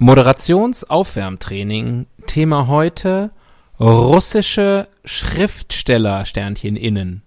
[0.00, 2.06] Moderationsaufwärmtraining.
[2.26, 3.32] Thema heute
[3.78, 7.20] russische Schriftsteller Sternchen innen.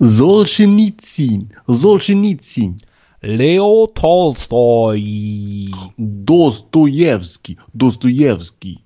[0.00, 2.82] Solzhenitsyn, Solzhenitsyn,
[3.20, 5.70] Leo Tolstoi.
[5.96, 8.80] Dostojewski, Dostojewski.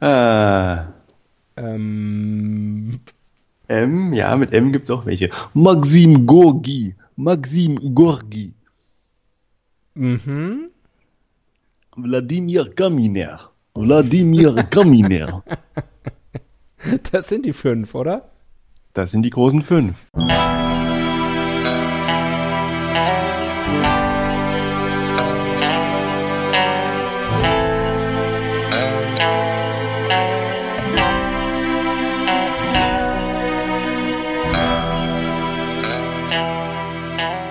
[0.00, 0.86] ah,
[1.56, 3.00] Ähm,
[3.70, 5.30] M, ja, mit M gibt's auch welche.
[5.54, 8.52] Maxim Gorgi, Maxim Gorgi,
[9.94, 10.70] mhm.
[11.96, 15.44] Wladimir Kaminer, Wladimir Kaminer.
[17.12, 18.30] Das sind die fünf, oder?
[18.94, 20.06] Das sind die großen fünf.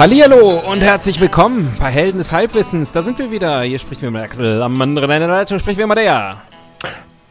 [0.00, 2.90] Hallihallo und herzlich willkommen bei Helden des Halbwissens.
[2.90, 3.60] Da sind wir wieder.
[3.60, 4.62] Hier spricht wir mit Axel.
[4.62, 6.40] Am anderen Ende der Leitung spricht wir mit der.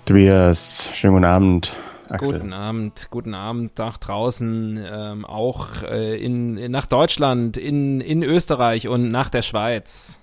[0.06, 1.75] Tobias, schönen guten Abend.
[2.09, 2.34] Axel.
[2.34, 8.22] Guten Abend, guten Abend nach draußen, ähm, auch äh, in, in, nach Deutschland, in, in
[8.22, 10.22] Österreich und nach der Schweiz.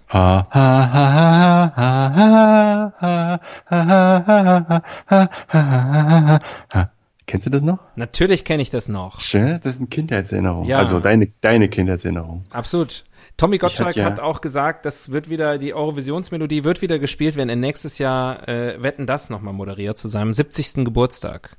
[7.27, 7.79] Kennst du das noch?
[7.97, 9.21] Natürlich kenne ich das noch.
[9.21, 10.67] Schön, das ist eine Kindheitserinnerung.
[10.67, 10.79] Ja.
[10.79, 12.45] Also deine, deine Kindheitserinnerung.
[12.51, 13.05] Absolut.
[13.37, 17.49] Tommy Gottschalk ja hat auch gesagt, das wird wieder, die Eurovisionsmelodie wird wieder gespielt, wenn
[17.49, 20.85] er nächstes Jahr äh, Wetten das nochmal moderiert zu seinem 70.
[20.85, 21.57] Geburtstag.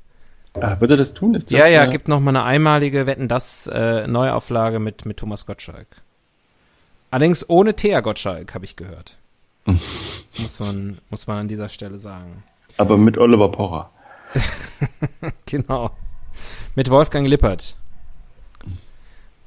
[0.53, 1.35] Ah, wird er das tun?
[1.35, 1.91] Ist das ja, ja, eine...
[1.91, 5.87] gibt nochmal eine einmalige Wetten das äh, Neuauflage mit, mit Thomas Gottschalk.
[7.11, 9.17] Allerdings ohne Thea Gottschalk, habe ich gehört.
[9.65, 12.43] muss, man, muss man an dieser Stelle sagen.
[12.77, 13.91] Aber mit Oliver Pocher.
[15.45, 15.91] Genau.
[16.75, 17.75] Mit Wolfgang Lippert.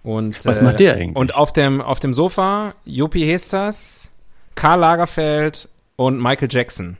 [0.03, 1.17] Und, Was äh, macht der eigentlich?
[1.17, 4.11] Und auf dem, auf dem Sofa Juppie Hesters,
[4.55, 6.97] Karl Lagerfeld und Michael Jackson.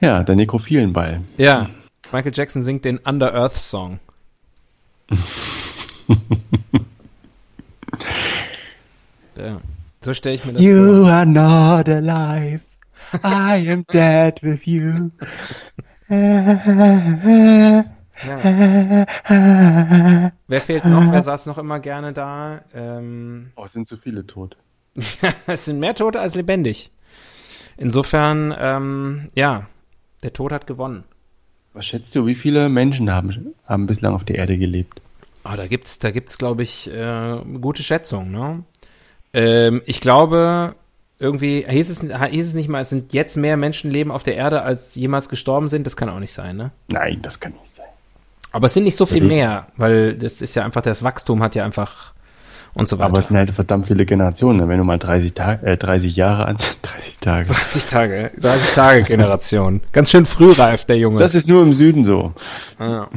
[0.00, 1.20] Ja, der Nekrophilenball.
[1.36, 1.70] Ja,
[2.12, 4.00] Michael Jackson singt den Under Earth Song.
[9.36, 9.60] ja,
[10.04, 11.10] so stelle ich mir das You vor.
[11.12, 12.60] are not alive.
[13.24, 15.10] I am dead with you.
[18.26, 18.38] Ja.
[20.46, 21.10] Wer fehlt noch?
[21.12, 22.62] Wer saß noch immer gerne da?
[22.74, 24.56] Ähm, Oh, es sind zu viele tot.
[25.46, 26.90] es sind mehr Tote als lebendig.
[27.76, 29.66] Insofern, ähm, ja,
[30.22, 31.04] der Tod hat gewonnen.
[31.72, 35.00] Was schätzt du, wie viele Menschen haben, haben bislang auf der Erde gelebt?
[35.42, 38.62] Ah, da gibt's, da gibt's, glaube ich, äh, gute Schätzungen, ne?
[39.34, 40.74] Ähm, ich glaube,
[41.18, 42.00] irgendwie hieß es,
[42.30, 45.28] hieß es nicht mal, es sind jetzt mehr Menschen leben auf der Erde, als jemals
[45.28, 45.86] gestorben sind.
[45.86, 46.70] Das kann auch nicht sein, ne?
[46.88, 47.86] Nein, das kann nicht sein.
[48.52, 49.28] Aber es sind nicht so viel Mhm.
[49.28, 52.12] mehr, weil das ist ja einfach, das Wachstum hat ja einfach
[52.74, 53.06] und so weiter.
[53.06, 54.60] Aber es sind halt verdammt viele Generationen.
[54.60, 54.68] ne?
[54.68, 57.46] Wenn du mal 30, Tag, äh, 30 Jahre an 30 Tage.
[57.48, 59.80] 30 Tage, 30 Tage Generation.
[59.92, 61.18] Ganz schön frühreif, der Junge.
[61.18, 62.32] Das ist nur im Süden so.
[62.78, 63.08] ja.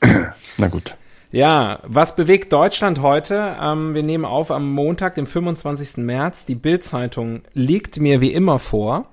[0.58, 0.94] Na gut.
[1.34, 3.56] Ja, was bewegt Deutschland heute?
[3.60, 5.96] Ähm, wir nehmen auf am Montag, dem 25.
[5.96, 6.46] März.
[6.46, 9.06] Die Bild-Zeitung liegt mir wie immer vor.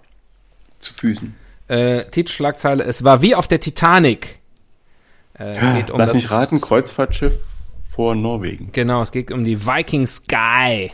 [0.78, 1.36] Zu Füßen.
[1.68, 4.38] Äh, Titelschlagzeile, es war wie auf der Titanic.
[5.34, 7.34] Äh, es geht um Lass das, mich raten, Kreuzfahrtschiff
[7.82, 8.70] vor Norwegen.
[8.72, 10.92] Genau, es geht um die Viking Sky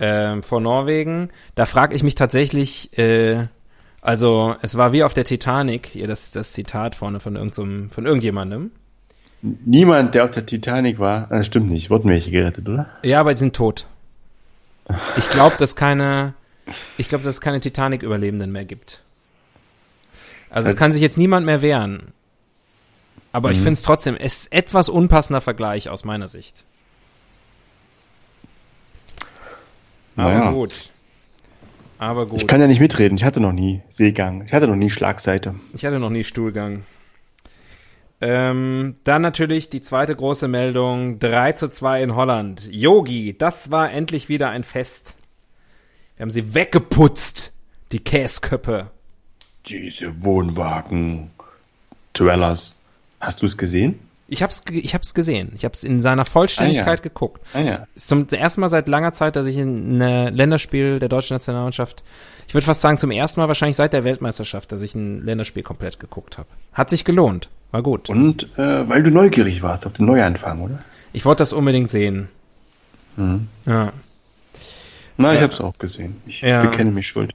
[0.00, 1.30] ähm, vor Norwegen.
[1.54, 3.46] Da frage ich mich tatsächlich, äh,
[4.00, 8.04] also es war wie auf der Titanic, hier das, das Zitat vorne von, irgendeinem, von
[8.04, 8.72] irgendjemandem.
[9.66, 12.88] Niemand, der auf der Titanic war, äh, stimmt nicht, wurden welche gerettet, oder?
[13.02, 13.86] Ja, aber die sind tot.
[15.18, 16.32] Ich glaube, dass keine,
[16.96, 19.02] ich glaube, dass es keine Titanic-Überlebenden mehr gibt.
[20.48, 22.12] Also es Das- kann sich jetzt niemand mehr wehren.
[23.32, 26.64] Aber ich finde es trotzdem, es etwas unpassender Vergleich aus meiner Sicht.
[30.16, 30.50] Aber Naja.
[30.52, 30.72] gut.
[31.98, 32.40] Aber gut.
[32.40, 35.54] Ich kann ja nicht mitreden, ich hatte noch nie Seegang, ich hatte noch nie Schlagseite.
[35.74, 36.84] Ich hatte noch nie Stuhlgang.
[38.26, 41.18] Ähm, dann natürlich die zweite große Meldung.
[41.18, 42.66] 3 zu 2 in Holland.
[42.72, 45.14] Yogi, das war endlich wieder ein Fest.
[46.16, 47.52] Wir haben sie weggeputzt,
[47.92, 48.90] Die Käsköppe.
[49.66, 51.30] Diese Wohnwagen.
[52.14, 52.80] Dwellers.
[53.20, 53.98] Hast du es gesehen?
[54.26, 55.52] Ich hab's, ich hab's gesehen.
[55.54, 57.02] Ich hab's in seiner Vollständigkeit Ah, ja.
[57.02, 57.42] geguckt.
[57.52, 57.86] Ah ja.
[57.94, 62.02] Ist zum ersten Mal seit langer Zeit, dass ich ein Länderspiel der deutschen Nationalmannschaft,
[62.48, 65.62] ich würde fast sagen zum ersten Mal wahrscheinlich seit der Weltmeisterschaft, dass ich ein Länderspiel
[65.62, 66.48] komplett geguckt habe.
[66.72, 67.50] Hat sich gelohnt.
[67.74, 68.08] War gut.
[68.08, 70.78] Und äh, weil du neugierig warst auf den Neuanfang, oder?
[71.12, 72.28] Ich wollte das unbedingt sehen.
[73.16, 73.48] Mhm.
[73.66, 73.92] Ja.
[75.16, 76.22] Na, ich hab's auch gesehen.
[76.24, 76.62] Ich Ja.
[76.62, 77.32] bekenne mich schuld.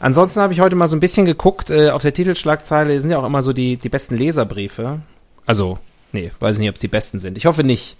[0.00, 3.18] Ansonsten habe ich heute mal so ein bisschen geguckt, äh, auf der Titelschlagzeile sind ja
[3.18, 5.00] auch immer so die, die besten Leserbriefe.
[5.44, 5.78] Also,
[6.12, 7.36] nee, weiß nicht, ob es die besten sind.
[7.36, 7.98] Ich hoffe nicht.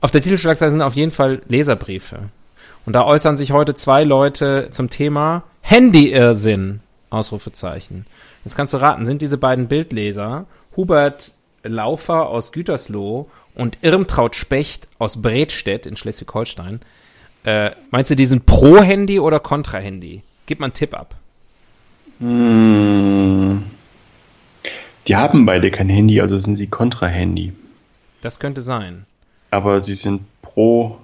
[0.00, 2.18] Auf der Titelschlagzeile sind auf jeden Fall Leserbriefe.
[2.86, 6.80] Und da äußern sich heute zwei Leute zum Thema Handy-Irrsinn.
[7.10, 8.04] Ausrufezeichen.
[8.44, 10.46] Jetzt kannst du raten, sind diese beiden Bildleser
[10.76, 16.80] Hubert Laufer aus Gütersloh und Irmtraut Specht aus Bredstedt in Schleswig-Holstein.
[17.44, 20.22] Äh, meinst du, die sind pro Handy oder kontra Handy?
[20.46, 21.14] Gib mal einen Tipp ab.
[22.18, 23.64] Hm.
[25.08, 27.52] Die haben beide kein Handy, also sind sie Kontra-Handy.
[28.20, 29.04] Das könnte sein.
[29.50, 30.98] Aber sie sind pro,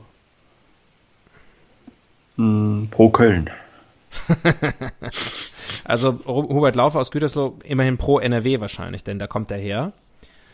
[2.36, 3.50] hm, pro Köln.
[5.84, 9.92] Also Hubert Laufer aus Gütersloh immerhin pro NRW wahrscheinlich, denn da kommt er her.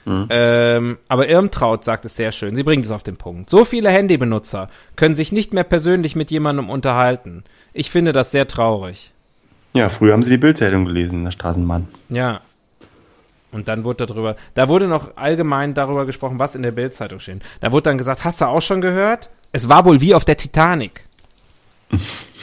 [0.05, 0.27] Mhm.
[0.31, 2.55] Ähm, aber Irmtraut sagt es sehr schön.
[2.55, 3.51] Sie bringt es auf den Punkt.
[3.51, 7.43] So viele Handybenutzer können sich nicht mehr persönlich mit jemandem unterhalten.
[7.73, 9.12] Ich finde das sehr traurig.
[9.73, 11.89] Ja, früher haben sie die Bildzeitung gelesen in der Straßenbahn.
[12.11, 12.41] Ja.
[13.51, 17.43] Und dann wurde darüber, da wurde noch allgemein darüber gesprochen, was in der Bildzeitung steht.
[17.61, 19.31] Da wurde dann gesagt, hast du auch schon gehört?
[19.53, 21.03] Es war wohl wie auf der Titanic.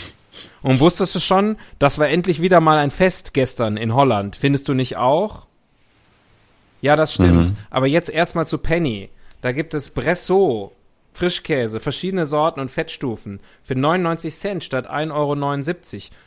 [0.61, 4.35] Und wusstest du schon, das war endlich wieder mal ein Fest gestern in Holland.
[4.35, 5.47] Findest du nicht auch?
[6.81, 7.49] Ja, das stimmt.
[7.49, 7.57] Mhm.
[7.69, 9.09] Aber jetzt erstmal zu Penny.
[9.41, 10.71] Da gibt es Bresso,
[11.13, 15.35] Frischkäse, verschiedene Sorten und Fettstufen für 99 Cent statt 1,79 Euro.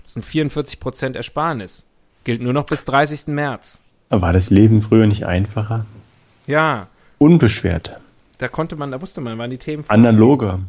[0.04, 1.86] Das sind 44 Prozent Ersparnis.
[2.24, 3.28] Gilt nur noch bis 30.
[3.28, 3.82] März.
[4.10, 5.86] War das Leben früher nicht einfacher?
[6.46, 6.88] Ja,
[7.18, 7.96] Unbeschwert.
[8.38, 9.84] da konnte man, da wusste man, waren die Themen.
[9.88, 10.60] Analoger.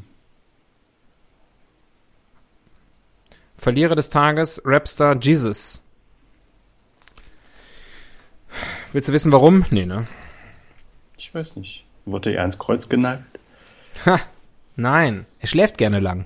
[3.57, 5.81] Verlierer des Tages, Rapstar Jesus.
[8.93, 9.65] Willst du wissen, warum?
[9.71, 10.05] Nee, ne?
[11.17, 11.85] Ich weiß nicht.
[12.05, 13.25] Wurde er ans Kreuz genagelt?
[14.05, 14.19] Ha,
[14.75, 16.25] nein, er schläft gerne lang.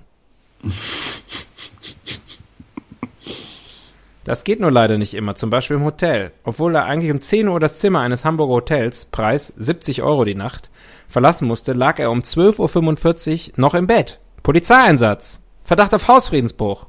[4.25, 6.31] Das geht nur leider nicht immer, zum Beispiel im Hotel.
[6.43, 10.35] Obwohl er eigentlich um 10 Uhr das Zimmer eines Hamburger Hotels, Preis 70 Euro die
[10.35, 10.69] Nacht,
[11.07, 14.19] verlassen musste, lag er um 12.45 Uhr noch im Bett.
[14.43, 15.43] Polizeieinsatz.
[15.63, 16.85] Verdacht auf Hausfriedensbruch.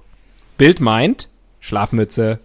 [0.60, 1.28] Bild meint,
[1.60, 2.38] Schlafmütze.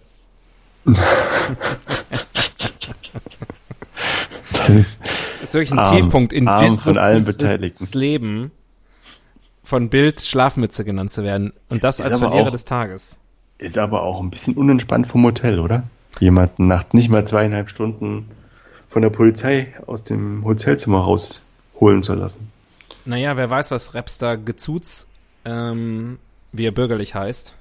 [4.52, 5.00] Das ist,
[5.42, 5.94] ist wirklich ein Arm.
[5.96, 7.86] Tiefpunkt in Arm von allen Beteiligten.
[7.92, 8.52] Leben
[9.62, 13.18] von Bild Schlafmütze genannt zu werden und das Ist als Verlierer auch- des Tages.
[13.58, 15.82] ist aber auch ein bisschen unentspannt vom Hotel, oder?
[16.18, 18.30] Jemanden nach nicht mal zweieinhalb Stunden
[18.88, 22.50] von der Polizei aus dem Hotelzimmer rausholen zu lassen.
[23.04, 25.06] Naja, wer weiß, was Rapstar Gezuz,
[25.44, 26.18] ähm,
[26.52, 27.52] wie er bürgerlich heißt.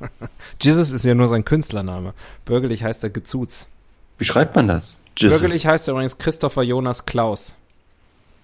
[0.60, 2.14] Jesus ist ja nur sein Künstlername.
[2.44, 3.68] Bürgerlich heißt er Gezuz.
[4.18, 4.98] Wie schreibt man das?
[5.16, 5.40] Jesus.
[5.40, 7.54] Bürgerlich heißt er übrigens Christopher Jonas Klaus.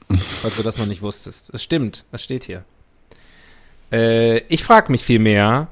[0.42, 1.52] Falls du das noch nicht wusstest.
[1.52, 2.64] Das stimmt, das steht hier.
[3.92, 5.68] Äh, ich frage mich vielmehr,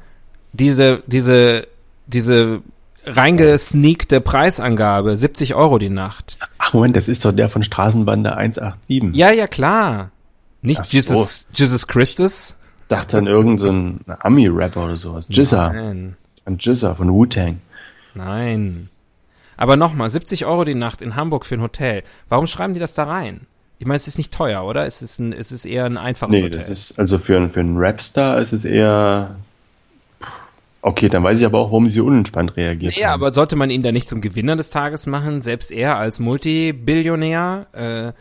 [0.53, 1.67] diese, diese,
[2.07, 2.63] diese
[3.05, 6.39] reingesneakte Preisangabe, 70 Euro die Nacht.
[6.59, 9.15] Ach Moment, das ist doch der von Straßenbande 187.
[9.15, 10.11] Ja, ja, klar.
[10.63, 10.87] Nicht Ach.
[10.87, 12.57] Jesus, Jesus Christus.
[12.91, 15.27] Ich dachte an irgendeinen Ami-Rapper oder sowas.
[15.29, 15.73] Jizza.
[15.73, 16.17] Nein.
[16.47, 17.61] An Jizza von Wu-Tang.
[18.15, 18.89] Nein.
[19.59, 22.03] Aber nochmal, 70 Euro die Nacht in Hamburg für ein Hotel.
[22.31, 23.43] Warum schreiben die das da rein?
[23.79, 24.87] Ich meine, es ist nicht teuer, oder?
[24.87, 26.51] Es ist, ein, es ist eher ein einfaches Nee, Hotel.
[26.59, 29.37] das ist, also für, einen- für einen Rapstar ist es eher.
[30.81, 33.21] Okay, dann weiß ich aber auch, warum sie unentspannt reagiert Ja, haben.
[33.21, 35.43] aber sollte man ihn da nicht zum Gewinner des Tages machen?
[35.43, 38.13] Selbst er als Multibillionär äh,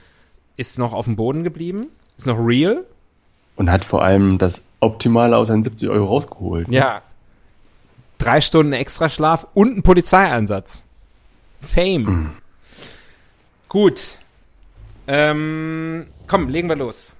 [0.59, 2.83] ist noch auf dem Boden geblieben, ist noch real.
[3.57, 6.67] Und hat vor allem das Optimale aus seinen 70 Euro rausgeholt.
[6.69, 7.01] Ja.
[8.19, 10.83] Drei Stunden extra Schlaf und ein Polizeieinsatz.
[11.61, 12.31] Fame.
[13.69, 14.17] Gut.
[15.07, 17.15] Ähm, komm, legen wir los.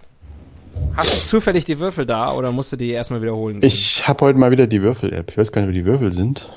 [0.96, 3.60] Hast du zufällig die Würfel da oder musst du die erstmal wiederholen?
[3.60, 3.68] gehen?
[3.68, 5.32] Ich habe heute mal wieder die Würfel-App.
[5.32, 6.50] Ich weiß gar nicht, wie die Würfel sind.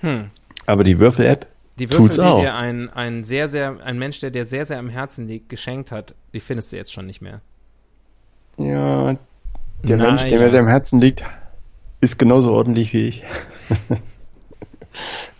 [0.00, 0.30] Hm.
[0.66, 1.46] Aber die Würfel-App
[1.78, 2.40] Die Würfel, tut's die auch.
[2.40, 5.92] dir ein, ein sehr, sehr, ein Mensch, der dir sehr, sehr am Herzen liegt, geschenkt
[5.92, 7.40] hat, die findest du jetzt schon nicht mehr.
[8.58, 9.16] Ja,
[9.82, 10.38] der Na Mensch, der ja.
[10.38, 11.24] mir sehr am Herzen liegt,
[12.00, 13.24] ist genauso ordentlich wie ich.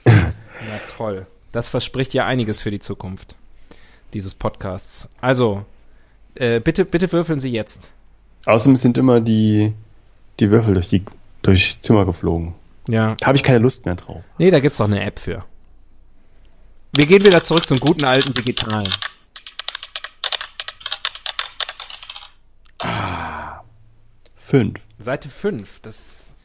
[0.04, 1.26] Na toll.
[1.52, 3.36] Das verspricht ja einiges für die Zukunft
[4.12, 5.08] dieses Podcasts.
[5.20, 5.64] Also,
[6.34, 7.90] äh, bitte, bitte würfeln Sie jetzt.
[8.44, 9.72] Außerdem sind immer die,
[10.38, 11.04] die Würfel durch die
[11.42, 12.54] durchs Zimmer geflogen.
[12.88, 13.16] Ja.
[13.18, 14.22] Da habe ich keine Lust mehr drauf.
[14.38, 15.44] Nee, da gibt's doch eine App für.
[16.92, 18.92] Wir gehen wieder zurück zum guten alten Digitalen.
[24.46, 24.80] Fünf.
[25.00, 26.36] Seite 5, das,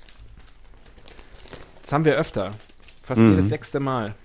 [1.84, 2.56] das haben wir öfter.
[3.04, 3.30] Fast Mhm.
[3.32, 4.16] jedes sechste Mal.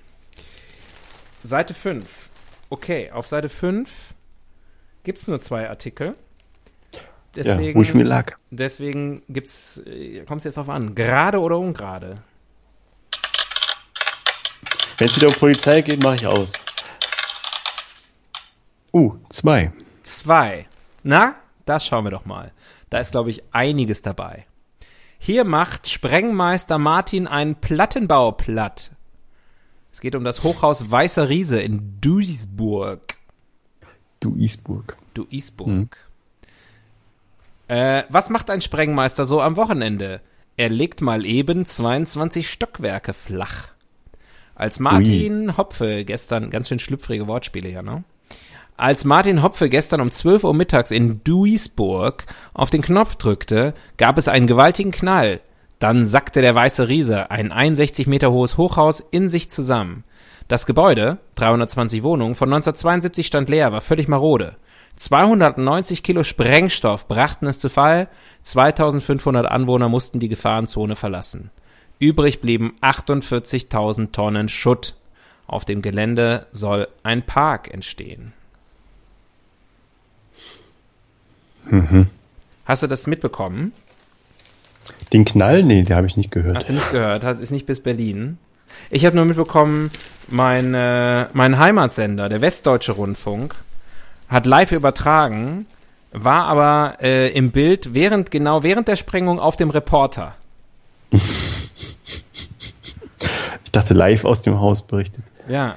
[1.43, 2.31] Seite 5.
[2.71, 4.15] Okay, auf Seite 5
[5.05, 6.15] gibt's nur zwei Artikel.
[7.35, 8.33] Ja, wo ich mir lag.
[8.51, 12.23] deswegen gibt's, äh, kommt's jetzt drauf an, gerade oder ungerade?
[14.97, 16.53] Wenn es wieder um Polizei geht, mache ich aus.
[18.91, 19.71] Uh, zwei.
[20.03, 20.67] Zwei.
[21.03, 21.35] Na,
[21.67, 22.53] das schauen wir doch mal.
[22.91, 24.45] Da ist, glaube ich, einiges dabei.
[25.19, 28.93] Hier macht Sprengmeister Martin einen Plattenbau platt.
[29.93, 33.17] Es geht um das Hochhaus Weißer Riese in Duisburg.
[34.21, 34.97] Duisburg.
[35.15, 35.97] Duisburg.
[37.69, 40.21] Äh, was macht ein Sprengmeister so am Wochenende?
[40.57, 43.69] Er legt mal eben 22 Stockwerke flach.
[44.55, 48.05] Als Martin Hopfe gestern, ganz schön schlüpfrige Wortspiele hier, ne?
[48.79, 54.19] Als Martin Hopfe gestern um 12 Uhr mittags in Duisburg auf den Knopf drückte, gab
[54.19, 55.41] es einen gewaltigen Knall.
[55.79, 60.05] Dann sackte der Weiße Riese, ein 61 Meter hohes Hochhaus, in sich zusammen.
[60.49, 64.57] Das Gebäude, 320 Wohnungen, von 1972 stand leer, war völlig marode.
[64.97, 68.09] 290 Kilo Sprengstoff brachten es zu Fall,
[68.43, 71.51] 2500 Anwohner mussten die Gefahrenzone verlassen.
[71.99, 74.95] Übrig blieben 48.000 Tonnen Schutt.
[75.47, 78.33] Auf dem Gelände soll ein Park entstehen.
[82.65, 83.73] Hast du das mitbekommen?
[85.13, 85.63] Den Knall?
[85.63, 86.57] Nee, den habe ich nicht gehört.
[86.57, 87.25] Hast du nicht gehört?
[87.25, 88.39] Hat, ist nicht bis Berlin.
[88.91, 89.91] Ich habe nur mitbekommen,
[90.29, 93.55] mein, äh, mein Heimatsender, der Westdeutsche Rundfunk,
[94.29, 95.67] hat live übertragen,
[96.13, 100.35] war aber äh, im Bild während genau während der Sprengung auf dem Reporter.
[103.65, 105.23] Ich dachte live aus dem Haus berichtet.
[105.49, 105.77] Ja.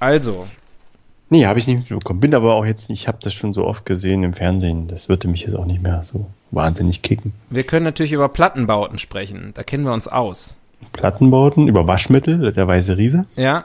[0.00, 0.48] Also,
[1.32, 2.20] Nee, habe ich nicht mitbekommen.
[2.20, 4.86] Bin aber auch jetzt ich habe das schon so oft gesehen im Fernsehen.
[4.86, 7.32] Das würde mich jetzt auch nicht mehr so wahnsinnig kicken.
[7.48, 9.52] wir können natürlich über Plattenbauten sprechen.
[9.54, 10.58] Da kennen wir uns aus.
[10.92, 13.24] Plattenbauten über Waschmittel, der weiße Riese.
[13.34, 13.64] Ja,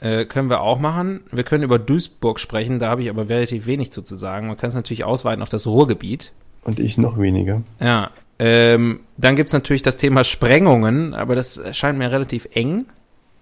[0.00, 1.20] äh, können wir auch machen.
[1.30, 4.46] Wir können über Duisburg sprechen, da habe ich aber relativ wenig zu, zu sagen.
[4.46, 6.32] Man kann es natürlich ausweiten auf das Ruhrgebiet.
[6.64, 7.60] Und ich noch weniger.
[7.78, 12.86] Ja, ähm, dann gibt's natürlich das Thema Sprengungen, aber das scheint mir relativ eng.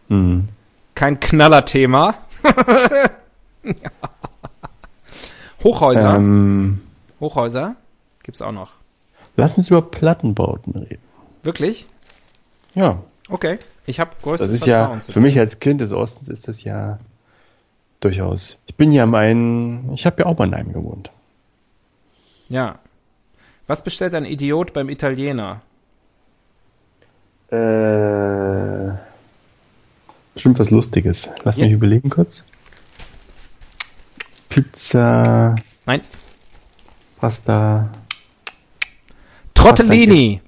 [0.09, 0.49] Mhm.
[0.97, 2.17] Kein Knallerthema.
[5.63, 6.17] Hochhäuser.
[6.17, 6.81] Ähm,
[7.21, 7.77] Hochhäuser
[8.23, 8.71] gibt's auch noch.
[9.37, 11.03] lass uns über Plattenbauten reden.
[11.43, 11.87] Wirklich?
[12.75, 13.59] Ja, Okay.
[13.87, 16.49] Ich habe größtes das ist ja, Vertrauen zu für mich als Kind des Ostens ist
[16.49, 16.99] das ja
[18.01, 18.59] durchaus.
[18.67, 21.11] Ich bin ja mein, ich habe ja auch mal in einem gewohnt.
[22.49, 22.79] Ja.
[23.67, 25.61] Was bestellt ein Idiot beim Italiener?
[27.51, 28.93] Äh,
[30.35, 31.31] bestimmt was Lustiges.
[31.45, 31.65] Lass Ja.
[31.65, 32.45] mich überlegen kurz.
[34.51, 35.55] Pizza,
[35.87, 36.03] Nein.
[37.19, 37.91] Pasta.
[39.55, 40.43] Trottellini.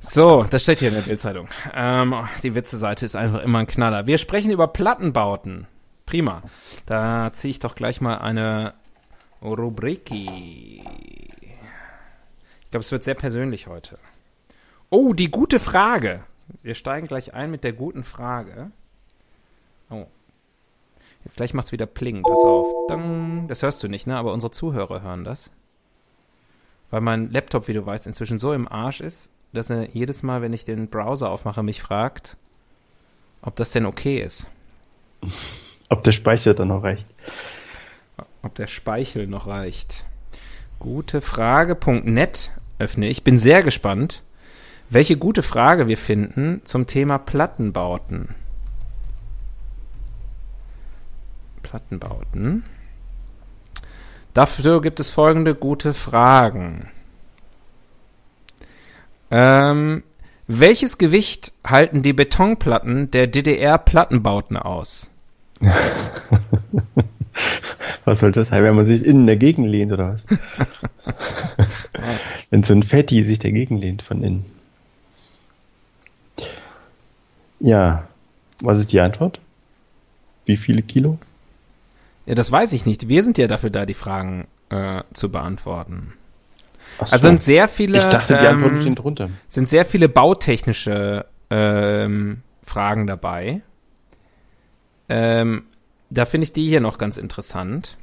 [0.00, 1.48] so, das steht hier in der Bildzeitung.
[1.72, 4.06] Ähm, die Witze-Seite ist einfach immer ein Knaller.
[4.06, 5.66] Wir sprechen über Plattenbauten.
[6.04, 6.42] Prima.
[6.86, 8.74] Da ziehe ich doch gleich mal eine
[9.40, 10.82] Rubriki.
[12.60, 13.98] Ich glaube, es wird sehr persönlich heute.
[14.90, 16.24] Oh, die gute Frage.
[16.62, 18.72] Wir steigen gleich ein mit der guten Frage.
[21.24, 22.22] Jetzt gleich macht's wieder Pling.
[22.22, 22.66] Pass auf.
[22.88, 23.46] Dang.
[23.48, 24.16] Das hörst du nicht, ne?
[24.16, 25.50] Aber unsere Zuhörer hören das
[26.92, 30.42] weil mein Laptop, wie du weißt, inzwischen so im Arsch ist, dass er jedes Mal,
[30.42, 32.36] wenn ich den Browser aufmache, mich fragt,
[33.40, 34.46] ob das denn okay ist.
[35.88, 37.06] Ob der Speicher dann noch reicht.
[38.42, 40.04] Ob der Speichel noch reicht.
[40.78, 43.24] Gute Frage.net öffne ich.
[43.24, 44.22] Bin sehr gespannt,
[44.90, 48.34] welche gute Frage wir finden zum Thema Plattenbauten.
[51.72, 52.64] Plattenbauten.
[54.34, 56.90] Dafür gibt es folgende gute Fragen.
[59.30, 60.02] Ähm,
[60.46, 65.10] welches Gewicht halten die Betonplatten der DDR-Plattenbauten aus?
[68.04, 70.26] Was soll das sein, wenn man sich innen dagegen lehnt oder was?
[72.50, 74.44] wenn so ein Fetti sich dagegen lehnt von innen.
[77.60, 78.06] Ja,
[78.60, 79.40] was ist die Antwort?
[80.44, 81.18] Wie viele Kilo?
[82.26, 83.08] Ja, das weiß ich nicht.
[83.08, 86.14] Wir sind ja dafür da, die Fragen äh, zu beantworten.
[86.98, 87.12] So.
[87.12, 89.30] Also sind sehr viele, ich dachte, die Antworten ähm, stehen drunter.
[89.48, 93.62] sind sehr viele bautechnische ähm, Fragen dabei.
[95.08, 95.64] Ähm,
[96.10, 97.96] da finde ich die hier noch ganz interessant.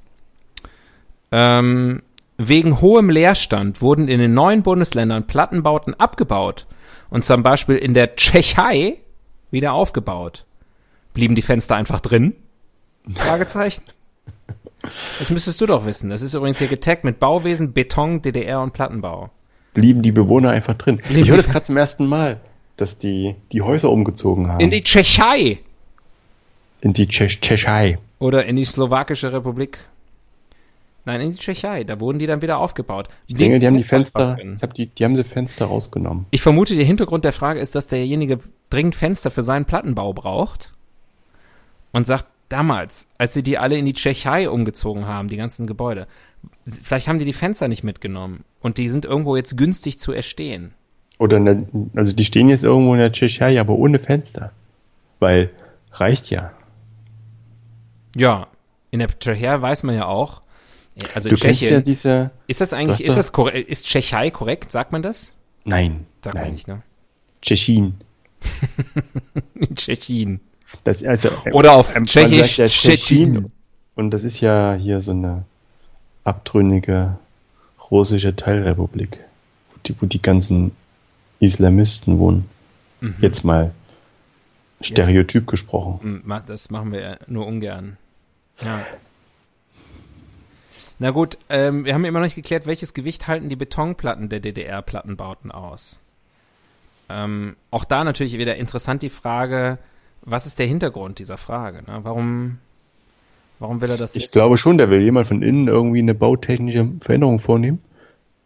[1.32, 2.02] Ähm,
[2.42, 6.68] Wegen hohem Leerstand wurden in den neuen Bundesländern Plattenbauten abgebaut
[7.10, 8.96] und zum Beispiel in der Tschechei
[9.52, 10.46] wieder aufgebaut.
[11.14, 12.34] Blieben die Fenster einfach drin?
[13.14, 13.84] Fragezeichen.
[15.20, 16.10] Das müsstest du doch wissen.
[16.10, 19.30] Das ist übrigens hier getaggt mit Bauwesen, Beton, DDR und Plattenbau.
[19.74, 20.96] Blieben die Bewohner einfach drin.
[20.98, 22.40] Blieben ich höre die- das gerade zum ersten Mal,
[22.78, 24.60] dass die die Häuser umgezogen haben.
[24.60, 25.60] In die Tschechei
[26.82, 27.98] in die Tschech Tschechei.
[28.20, 29.80] oder in die Slowakische Republik.
[31.04, 31.84] Nein, in die Tschechei.
[31.84, 33.10] Da wurden die dann wieder aufgebaut.
[33.28, 36.26] Ich denke, die haben die Fenster ich hab die, die haben sie Fenster rausgenommen.
[36.32, 40.72] Ich vermute, der Hintergrund der Frage ist, dass derjenige dringend Fenster für seinen Plattenbau braucht
[41.92, 46.08] und sagt, damals, als sie die alle in die Tschechei umgezogen haben, die ganzen Gebäude,
[46.66, 50.74] vielleicht haben die die Fenster nicht mitgenommen und die sind irgendwo jetzt günstig zu erstehen.
[51.18, 51.64] Oder in der,
[51.96, 54.52] also die stehen jetzt irgendwo in der Tschechei, aber ohne Fenster.
[55.20, 55.52] Weil
[55.92, 56.54] reicht ja.
[58.16, 58.48] Ja,
[58.92, 60.42] in der Tschechei weiß man ja auch,
[61.14, 62.32] also Du kennst ja Tschechien, diese.
[62.48, 65.34] ist das eigentlich, ist das korrekt, ist Tschechei korrekt, sagt man das?
[65.66, 66.06] Nein.
[66.24, 66.54] Sagt man nein.
[66.54, 66.82] nicht, ne?
[67.42, 67.96] Tschechien.
[69.56, 70.42] In Tschechien.
[70.84, 73.52] Das, also, Oder auf ähm, Tschechisch ja Tschechien.
[73.96, 75.44] Und das ist ja hier so eine
[76.24, 77.18] abtrünnige
[77.92, 79.20] russische Teilrepublik,
[79.72, 80.72] wo die, wo die ganzen
[81.40, 82.50] Islamisten wohnen.
[83.02, 83.16] Mhm.
[83.20, 83.72] Jetzt mal
[84.82, 86.24] stereotyp gesprochen.
[86.24, 87.98] Hm, Das machen wir ja nur ungern.
[88.62, 88.86] Ja.
[91.00, 94.42] Na gut, ähm, wir haben immer noch nicht geklärt, welches Gewicht halten die Betonplatten der
[94.42, 96.02] DDR-Plattenbauten aus.
[97.08, 99.80] Ähm, auch da natürlich wieder interessant die Frage,
[100.22, 101.80] was ist der Hintergrund dieser Frage?
[101.90, 102.00] Ne?
[102.04, 102.58] Warum,
[103.60, 104.32] warum will er das Ich wissen?
[104.34, 107.82] glaube schon, da will jemand von innen irgendwie eine bautechnische Veränderung vornehmen.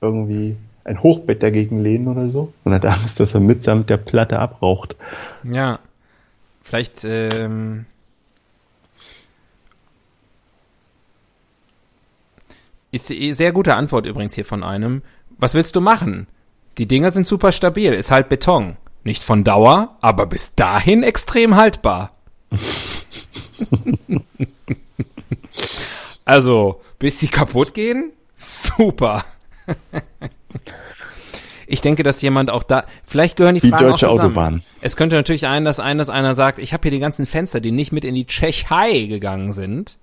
[0.01, 2.53] Irgendwie ein Hochbett dagegen lehnen oder so.
[2.63, 4.95] Und hat Angst, dass er mitsamt der Platte abraucht.
[5.43, 5.79] Ja,
[6.61, 7.85] vielleicht, ähm,
[12.91, 15.01] ist die sehr gute Antwort übrigens hier von einem.
[15.37, 16.27] Was willst du machen?
[16.77, 18.77] Die Dinger sind super stabil, ist halt Beton.
[19.03, 22.11] Nicht von Dauer, aber bis dahin extrem haltbar.
[26.25, 28.13] also, bis sie kaputt gehen?
[28.35, 29.25] Super.
[31.67, 34.31] Ich denke, dass jemand auch da, vielleicht gehören die Die Fragen deutsche auch zusammen.
[34.31, 34.63] Autobahn.
[34.81, 37.61] Es könnte natürlich ein, dass ein, dass einer sagt, ich habe hier die ganzen Fenster,
[37.61, 39.97] die nicht mit in die Tschechei gegangen sind,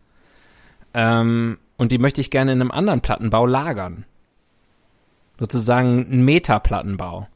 [0.95, 4.05] ähm, und die möchte ich gerne in einem anderen Plattenbau lagern.
[5.39, 7.29] Sozusagen ein Metaplattenbau.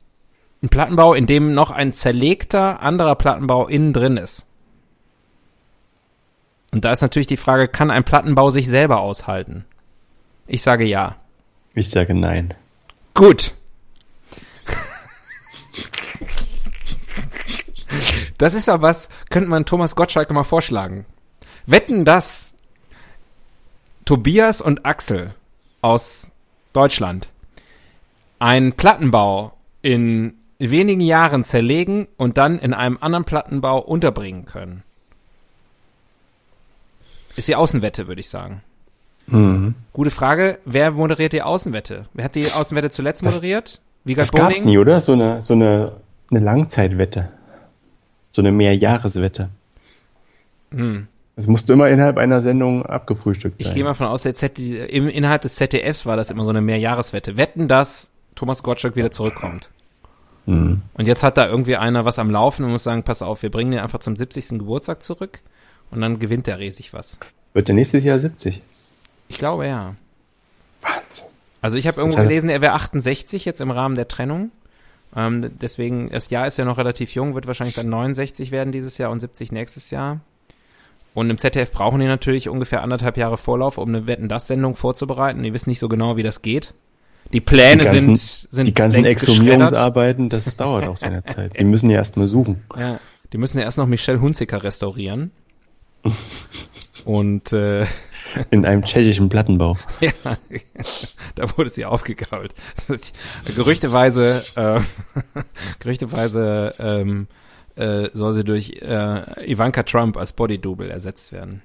[0.64, 4.46] Ein Plattenbau, in dem noch ein zerlegter anderer Plattenbau innen drin ist.
[6.72, 9.66] Und da ist natürlich die Frage, kann ein Plattenbau sich selber aushalten?
[10.46, 11.16] Ich sage ja.
[11.74, 12.48] Ich sage nein.
[13.12, 13.52] Gut.
[18.38, 21.04] Das ist ja was, könnte man Thomas Gottschalk mal vorschlagen.
[21.66, 22.54] Wetten, dass
[24.06, 25.34] Tobias und Axel
[25.82, 26.32] aus
[26.72, 27.28] Deutschland
[28.38, 30.38] einen Plattenbau in
[30.70, 34.82] wenigen Jahren zerlegen und dann in einem anderen Plattenbau unterbringen können.
[37.36, 38.62] Ist die Außenwette, würde ich sagen.
[39.26, 39.74] Mhm.
[39.92, 40.58] Gute Frage.
[40.64, 42.04] Wer moderiert die Außenwette?
[42.12, 43.80] Wer hat die Außenwette zuletzt moderiert?
[44.04, 44.70] Wiegald Das gab's Boning?
[44.70, 45.00] nie, oder?
[45.00, 45.92] So eine, so eine,
[46.30, 47.30] eine Langzeitwette.
[48.32, 49.48] So eine Mehrjahreswette.
[50.70, 51.08] Hm.
[51.36, 53.74] Das musste immer innerhalb einer Sendung abgefrühstückt Ich sein.
[53.74, 56.60] gehe mal von aus, der Z im, innerhalb des ZDFs war das immer so eine
[56.60, 57.36] Mehrjahreswette.
[57.36, 59.70] Wetten, dass Thomas Gottschalk wieder zurückkommt.
[60.46, 60.82] Mhm.
[60.94, 63.50] Und jetzt hat da irgendwie einer was am Laufen und muss sagen, pass auf, wir
[63.50, 64.58] bringen den einfach zum 70.
[64.58, 65.40] Geburtstag zurück
[65.90, 67.18] und dann gewinnt der riesig was.
[67.52, 68.60] Wird der nächstes Jahr 70?
[69.28, 69.94] Ich glaube ja.
[70.82, 71.26] Wahnsinn.
[71.60, 74.50] Also ich habe irgendwo gelesen, er wäre 68 jetzt im Rahmen der Trennung.
[75.16, 78.98] Ähm, deswegen, das Jahr ist ja noch relativ jung, wird wahrscheinlich dann 69 werden dieses
[78.98, 80.20] Jahr und 70 nächstes Jahr.
[81.14, 85.42] Und im ZDF brauchen die natürlich ungefähr anderthalb Jahre Vorlauf, um eine Wetten-Das-Sendung vorzubereiten.
[85.42, 86.74] Die wissen nicht so genau, wie das geht.
[87.32, 89.04] Die Pläne Die ganzen- sind, sind Die ganzen.
[89.04, 91.58] Exhumierungsarbeiten, das dauert auch seine Zeit.
[91.58, 92.62] Die müssen ja erstmal suchen.
[92.78, 93.00] Ja,
[93.32, 95.30] die müssen ja erst noch Michelle Hunziker restaurieren.
[97.04, 97.86] Und äh,
[98.50, 99.76] In einem tschechischen Plattenbau.
[100.00, 100.10] Ja,
[101.34, 102.54] da wurde sie aufgegault.
[103.56, 104.80] Gerüchteweise, äh,
[105.80, 107.26] gerüchteweise ähm,
[107.76, 111.62] äh, soll sie durch äh, Ivanka Trump als Bodydouble ersetzt werden.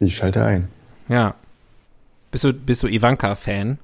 [0.00, 0.68] Ich schalte ein.
[1.08, 1.34] Ja.
[2.30, 3.78] Bist du, bist du Ivanka-Fan?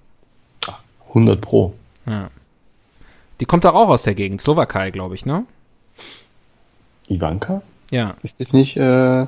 [1.13, 1.75] 100 Pro.
[2.07, 2.29] Ja.
[3.41, 5.45] Die kommt doch auch aus der Gegend, Slowakei, glaube ich, ne?
[7.09, 7.63] Ivanka?
[7.91, 8.15] Ja.
[8.23, 9.27] Ist das nicht, äh,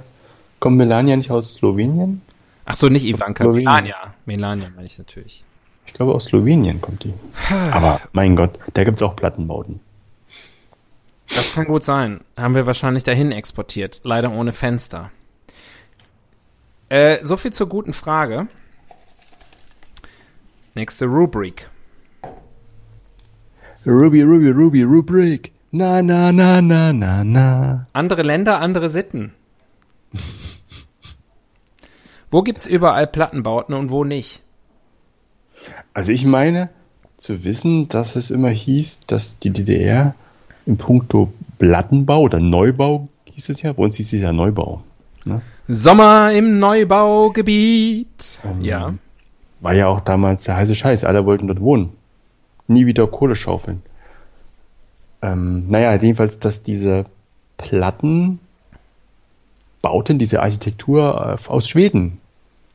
[0.61, 2.23] kommt Melania nicht aus Slowenien?
[2.65, 3.47] Ach so, nicht Ivanka.
[3.47, 4.15] Melania.
[4.25, 5.45] Melania meine ich natürlich.
[5.87, 7.13] Ich glaube, aus Slowenien kommt die.
[7.73, 9.81] Aber mein Gott, da gibt's auch Plattenbauten.
[11.29, 12.21] Das kann gut sein.
[12.37, 14.01] Haben wir wahrscheinlich dahin exportiert.
[14.05, 15.11] Leider ohne Fenster.
[16.89, 18.47] Äh, so viel zur guten Frage.
[20.75, 21.69] Nächste Rubrik.
[23.87, 25.53] Ruby, Ruby, Ruby, Rubrik.
[25.73, 27.87] Na, na, na, na, na, na.
[27.93, 29.33] Andere Länder, andere Sitten.
[32.31, 34.41] wo gibt's überall Plattenbauten und wo nicht?
[35.93, 36.71] Also ich meine
[37.19, 40.15] zu wissen, dass es immer hieß, dass die DDR
[40.67, 44.83] im Punkto Plattenbau oder Neubau hieß es ja, bei uns hieß es ja Neubau.
[45.25, 45.43] Ne?
[45.69, 48.41] Sommer im Neubaugebiet.
[48.63, 48.95] ja.
[49.61, 51.05] War ja auch damals der heiße Scheiß.
[51.05, 51.91] Alle wollten dort wohnen.
[52.67, 53.83] Nie wieder Kohle schaufeln.
[55.23, 57.07] Ähm, naja, jedenfalls, dass diese
[57.59, 58.39] Plattenbauten,
[60.19, 62.19] diese Architektur äh, aus Schweden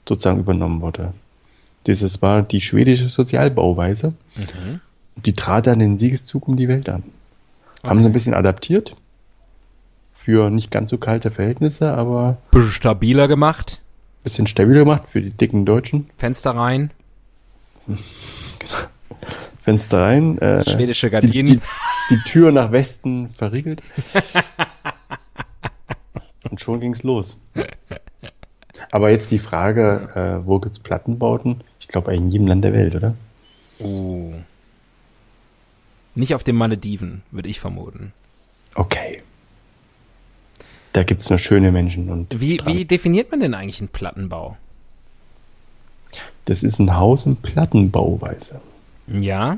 [0.08, 1.13] sozusagen übernommen wurde.
[1.88, 4.13] Dieses war die schwedische Sozialbauweise.
[5.15, 7.04] Die trat dann den Siegeszug um die Welt an.
[7.84, 8.91] Haben sie ein bisschen adaptiert.
[10.13, 13.82] Für nicht ganz so kalte Verhältnisse, aber Bisschen stabiler gemacht.
[14.23, 16.10] bisschen stabiler gemacht für die dicken Deutschen.
[16.17, 16.91] Fenster rein.
[19.63, 20.38] Fenster rein.
[20.39, 21.62] Äh, Schwedische die, Gardinen.
[22.10, 23.82] die, die Tür nach Westen verriegelt.
[26.50, 27.38] Und schon ging's los.
[28.91, 31.62] Aber jetzt die Frage, äh, wo gibt's Plattenbauten?
[31.80, 33.15] Ich glaube in jedem Land der Welt, oder?
[33.80, 34.34] Oh.
[36.15, 38.13] Nicht auf den Malediven, würde ich vermuten.
[38.76, 39.22] Okay.
[40.93, 42.76] Da gibt's nur schöne Menschen und Wie, Strand.
[42.76, 44.58] wie definiert man denn eigentlich einen Plattenbau?
[46.50, 48.60] das ist ein Haus in Plattenbauweise.
[49.12, 49.58] Ja.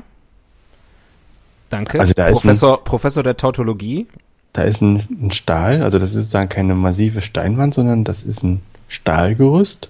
[1.70, 2.00] Danke.
[2.00, 4.06] Also da ist Professor, Professor der Tautologie.
[4.52, 8.42] Da ist ein, ein Stahl, also das ist dann keine massive Steinwand, sondern das ist
[8.42, 9.88] ein Stahlgerüst.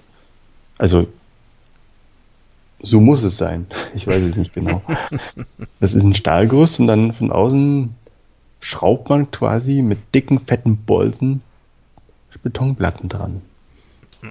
[0.77, 1.07] Also
[2.81, 3.67] so muss es sein.
[3.95, 4.81] Ich weiß es nicht genau.
[5.79, 7.93] Das ist ein Stahlgerüst und dann von außen
[8.61, 11.41] schraubt man quasi mit dicken, fetten Bolzen
[12.43, 13.41] Betonplatten dran.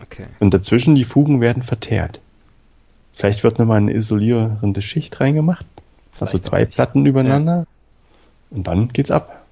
[0.02, 0.26] Okay.
[0.38, 2.20] Und dazwischen die Fugen werden verteert.
[3.22, 5.64] Vielleicht wird nochmal eine isolierende Schicht reingemacht.
[6.18, 6.64] Also Vielleicht auch zwei.
[6.64, 7.68] Platten übereinander.
[8.50, 9.44] Und dann geht's ab.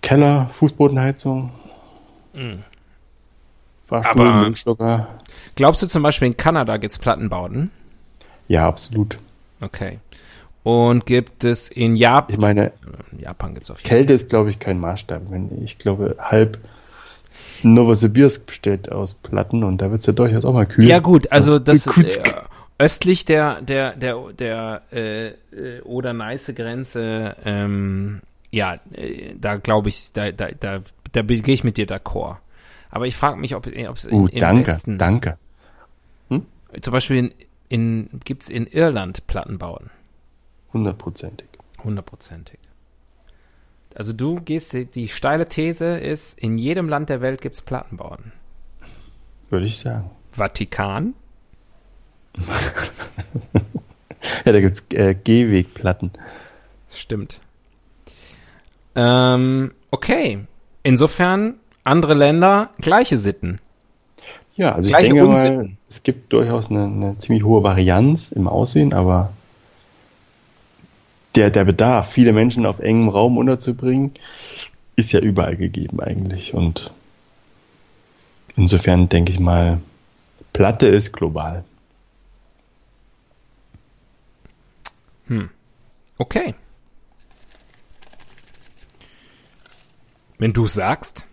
[0.00, 1.52] Keller, Fußbodenheizung.
[3.84, 5.08] Fahrstuhl, Aber-.
[5.54, 7.70] Glaubst du zum Beispiel in Kanada gibt's Plattenbauten?
[8.48, 9.18] Ja, absolut.
[9.60, 9.98] Okay.
[10.62, 12.72] Und gibt es in Japan, Ich meine,
[13.12, 15.24] in Japan gibt's auf jeden Kälte ist, glaube ich, kein Maßstab.
[15.62, 16.58] Ich glaube, halb
[17.62, 20.86] Novosibirsk besteht aus Platten und da wird's ja durchaus auch mal kühl.
[20.86, 22.20] Ja gut, also das äh,
[22.78, 28.20] östlich der der der der äh, äh, Oder-Neiße-Grenze, ähm,
[28.50, 30.80] ja, äh, da glaube ich, da da da
[31.12, 32.36] da gehe ich mit dir d'accord.
[32.90, 35.38] Aber ich frage mich, ob es in, Uh, im danke, Westen, danke.
[36.80, 37.32] zum Beispiel in,
[37.68, 39.90] in gibt's in Irland Plattenbauten,
[40.72, 41.48] Hundertprozentig.
[41.82, 42.58] hundertprozentig.
[43.94, 48.32] Also du gehst die, die steile These ist, in jedem Land der Welt gibt's Plattenbauten.
[49.50, 50.10] Würde ich sagen.
[50.32, 51.14] Vatikan?
[54.44, 56.10] Ja, da gibt's äh, Gehwegplatten.
[56.90, 57.40] Stimmt.
[58.94, 60.40] Ähm, okay.
[60.82, 63.58] Insofern andere Länder, gleiche Sitten.
[64.56, 65.78] Ja, also ich Gleiche denke mal, Unsitten.
[65.90, 69.32] es gibt durchaus eine, eine ziemlich hohe Varianz im Aussehen, aber
[71.34, 74.12] der, der Bedarf, viele Menschen auf engem Raum unterzubringen,
[74.96, 76.54] ist ja überall gegeben eigentlich.
[76.54, 76.92] Und
[78.56, 79.80] insofern denke ich mal,
[80.52, 81.64] Platte ist global.
[86.18, 86.54] Okay.
[90.38, 91.26] Wenn du sagst.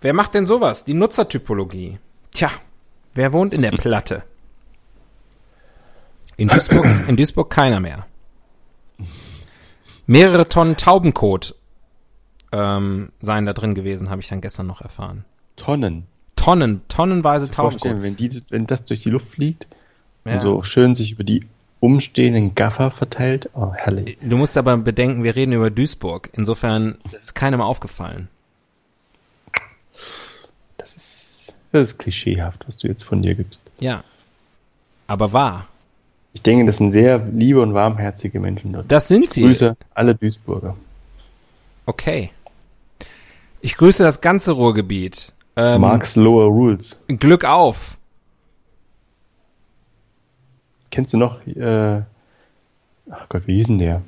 [0.00, 0.84] Wer macht denn sowas?
[0.84, 1.98] Die Nutzertypologie.
[2.32, 2.50] Tja,
[3.14, 4.22] wer wohnt in der Platte?
[6.36, 8.06] In Duisburg, in Duisburg keiner mehr.
[10.06, 11.54] Mehrere Tonnen Taubenkot
[12.52, 15.24] ähm, seien da drin gewesen, habe ich dann gestern noch erfahren.
[15.56, 16.06] Tonnen.
[16.36, 18.02] Tonnen, tonnenweise Taubenkot.
[18.02, 19.66] wenn, die, wenn das durch die Luft fliegt
[20.24, 20.34] Ja.
[20.34, 21.46] und so schön sich über die
[21.80, 23.50] umstehenden Gaffer verteilt.
[23.54, 24.16] Oh, herrlich.
[24.22, 26.30] Du musst aber bedenken, wir reden über Duisburg.
[26.34, 28.28] Insofern das ist keinem aufgefallen.
[30.78, 33.62] Das ist, das ist klischeehaft, was du jetzt von dir gibst.
[33.78, 34.04] Ja.
[35.06, 35.68] Aber wahr.
[36.36, 38.84] Ich denke, das sind sehr liebe und warmherzige Menschen dort.
[38.92, 39.40] Das sind sie.
[39.40, 40.76] Grüße alle Duisburger.
[41.86, 42.30] Okay.
[43.62, 45.32] Ich grüße das ganze Ruhrgebiet.
[45.56, 46.94] Ähm, Marx Lower Rules.
[47.08, 47.96] Glück auf.
[50.90, 52.02] Kennst du noch, äh,
[53.10, 54.02] ach Gott, wie hieß denn der?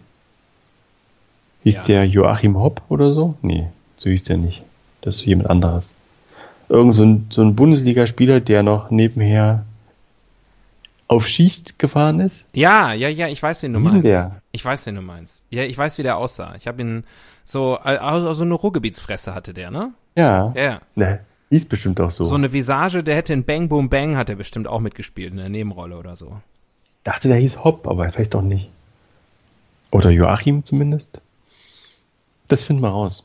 [1.64, 1.82] Hieß Ja.
[1.84, 3.36] der Joachim Hopp oder so?
[3.40, 4.62] Nee, so hieß der nicht.
[5.00, 5.94] Das ist jemand anderes.
[6.68, 9.64] Irgend so ein, so ein Bundesligaspieler, der noch nebenher
[11.08, 12.46] auf Schießt gefahren ist.
[12.54, 14.04] Ja, ja, ja, ich weiß, wen du ist meinst.
[14.04, 14.42] der?
[14.52, 15.44] Ich weiß, wen du meinst.
[15.50, 16.54] Ja, ich weiß, wie der aussah.
[16.56, 17.04] Ich habe ihn
[17.44, 19.92] so, also so eine Ruhrgebietsfresse hatte der, ne?
[20.16, 20.52] Ja.
[20.54, 20.80] Ja.
[20.94, 22.26] Ne, Hieß bestimmt auch so.
[22.26, 25.38] So eine Visage, der hätte in Bang Boom Bang, hat er bestimmt auch mitgespielt, in
[25.38, 26.40] der Nebenrolle oder so.
[27.04, 28.68] Dachte, der hieß Hopp, aber vielleicht doch nicht.
[29.90, 31.20] Oder Joachim zumindest.
[32.48, 33.24] Das finden wir raus.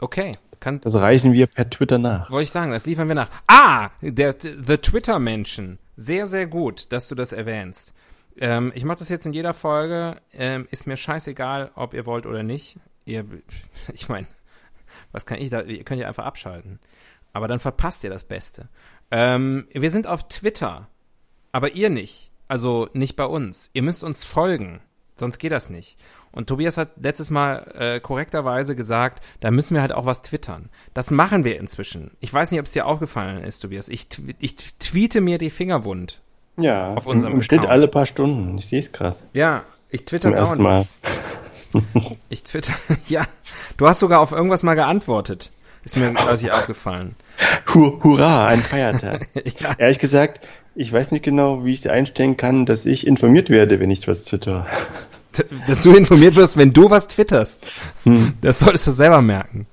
[0.00, 0.38] Okay.
[0.58, 2.30] Kann, Das reichen wir per Twitter nach.
[2.30, 3.28] wollte ich sagen, das liefern wir nach.
[3.46, 5.78] Ah, der, The Twitter Menschen.
[5.96, 7.94] Sehr, sehr gut, dass du das erwähnst.
[8.38, 10.20] Ähm, ich mache das jetzt in jeder Folge.
[10.32, 12.78] Ähm, ist mir scheißegal, ob ihr wollt oder nicht.
[13.04, 13.24] Ihr,
[13.92, 14.26] ich meine,
[15.12, 15.62] was kann ich da?
[15.62, 16.78] Ihr könnt ja einfach abschalten.
[17.32, 18.68] Aber dann verpasst ihr das Beste.
[19.10, 20.88] Ähm, wir sind auf Twitter,
[21.52, 22.30] aber ihr nicht.
[22.48, 23.70] Also nicht bei uns.
[23.72, 24.80] Ihr müsst uns folgen,
[25.16, 25.96] sonst geht das nicht.
[26.32, 30.68] Und Tobias hat letztes Mal äh, korrekterweise gesagt, da müssen wir halt auch was twittern.
[30.92, 32.10] Das machen wir inzwischen.
[32.20, 33.88] Ich weiß nicht, ob es dir aufgefallen ist, Tobias.
[33.88, 36.20] Ich, ich tweete mir die Finger wund.
[36.58, 38.58] Ja, Auf unserem im Schnitt alle paar Stunden.
[38.58, 39.16] Ich sehe es gerade.
[39.32, 40.80] Ja, ich twitter Mal.
[40.80, 40.96] was.
[42.30, 42.72] Ich twitter,
[43.08, 43.24] ja.
[43.76, 45.52] Du hast sogar auf irgendwas mal geantwortet.
[45.84, 47.14] Ist mir quasi aufgefallen.
[47.72, 49.28] Hu Hurra, ein Feiertag.
[49.60, 49.74] Ja.
[49.78, 50.40] Ehrlich gesagt,
[50.76, 54.06] ich weiß nicht genau, wie ich es einstellen kann, dass ich informiert werde, wenn ich
[54.06, 54.66] was twitter.
[55.66, 57.66] Dass du informiert wirst, wenn du was twitterst.
[58.40, 59.66] Das solltest du selber merken.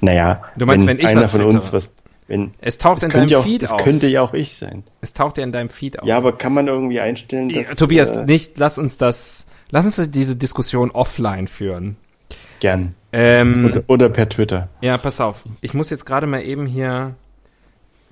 [0.00, 1.58] Naja, Du meinst, wenn ich einer was von twittere?
[1.60, 1.92] uns was,
[2.28, 3.82] wenn, Es taucht in könnte deinem ja auch, Feed das auf.
[3.82, 4.84] könnte ja auch ich sein.
[5.00, 6.06] Es taucht ja in deinem Feed auf.
[6.06, 9.86] Ja, aber kann man irgendwie einstellen, dass, Ja, Tobias, äh, nicht, lass uns das, lass
[9.86, 11.96] uns diese Diskussion offline führen.
[12.60, 12.94] gern.
[13.12, 14.68] Ähm, Oder, oder per Twitter.
[14.80, 15.44] Ja, pass auf.
[15.60, 17.14] Ich muss jetzt gerade mal eben hier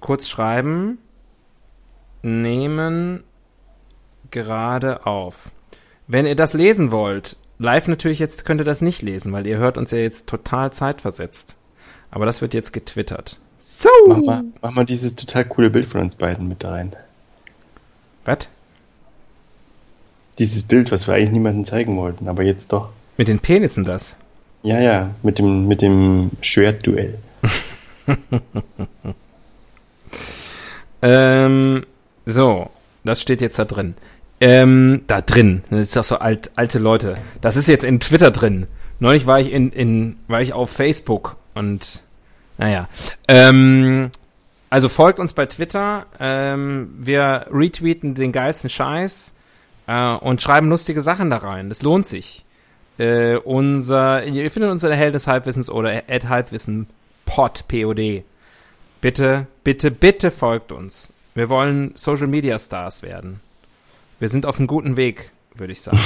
[0.01, 0.99] kurz schreiben.
[2.23, 3.25] Nehmen
[4.31, 5.51] gerade auf.
[6.07, 9.59] Wenn ihr das lesen wollt, live natürlich jetzt könnt ihr das nicht lesen, weil ihr
[9.59, 11.57] hört uns ja jetzt total zeitversetzt.
[12.11, 13.39] Aber das wird jetzt getwittert.
[13.59, 13.89] So.
[14.09, 16.95] Mach mal, mach mal dieses total coole Bild von uns beiden mit rein.
[18.25, 18.49] Was?
[20.39, 22.91] Dieses Bild, was wir eigentlich niemandem zeigen wollten, aber jetzt doch.
[23.17, 24.17] Mit den Penissen das?
[24.63, 27.19] Ja, ja, mit dem, mit dem Schwertduell.
[31.03, 31.85] Ähm,
[32.27, 32.71] so,
[33.05, 33.95] das steht jetzt da drin.
[34.41, 35.63] Ähm, da drin.
[35.71, 37.17] Das ist doch so alt, alte Leute.
[37.41, 38.67] Das ist jetzt in Twitter drin.
[38.99, 42.03] Neulich war ich in, in, war ich auf Facebook und
[42.59, 42.89] naja.
[43.29, 44.11] Ähm,
[44.71, 46.07] also folgt uns bei Twitter.
[46.19, 49.35] Ähm, wir retweeten den geilsten Scheiß
[49.87, 51.69] äh, und schreiben lustige Sachen da rein.
[51.69, 52.45] Das lohnt sich.
[52.99, 56.87] Äh, unser, ihr findet uns unter Held des Halbwissens oder at Halbwissen
[57.27, 58.25] pod, P-O-D.
[59.01, 61.12] Bitte, bitte, bitte folgt uns.
[61.35, 63.41] Wir wollen Social Media Stars werden.
[64.19, 65.99] Wir sind auf einem guten Weg, würde ich sagen.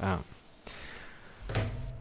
[0.00, 0.20] ja.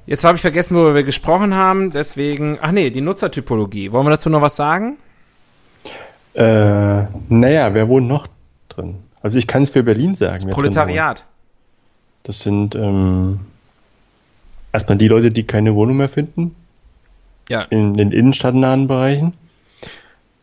[0.05, 3.91] Jetzt habe ich vergessen, worüber wir gesprochen haben, deswegen, ach nee, die Nutzertypologie.
[3.91, 4.97] Wollen wir dazu noch was sagen?
[6.33, 8.27] Äh, naja, wer wohnt noch
[8.69, 8.95] drin?
[9.21, 10.45] Also ich kann es für Berlin sagen.
[10.45, 10.49] Das.
[10.49, 11.25] Proletariat.
[12.23, 13.41] Das sind ähm,
[14.73, 16.55] erstmal die Leute, die keine Wohnung mehr finden,
[17.47, 19.33] Ja, in den innenstadtnahen Bereichen.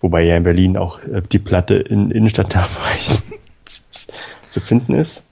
[0.06, 3.22] Wobei ja in Berlin auch äh, die Platte in innenstadtnahen Bereichen
[4.50, 5.24] zu finden ist.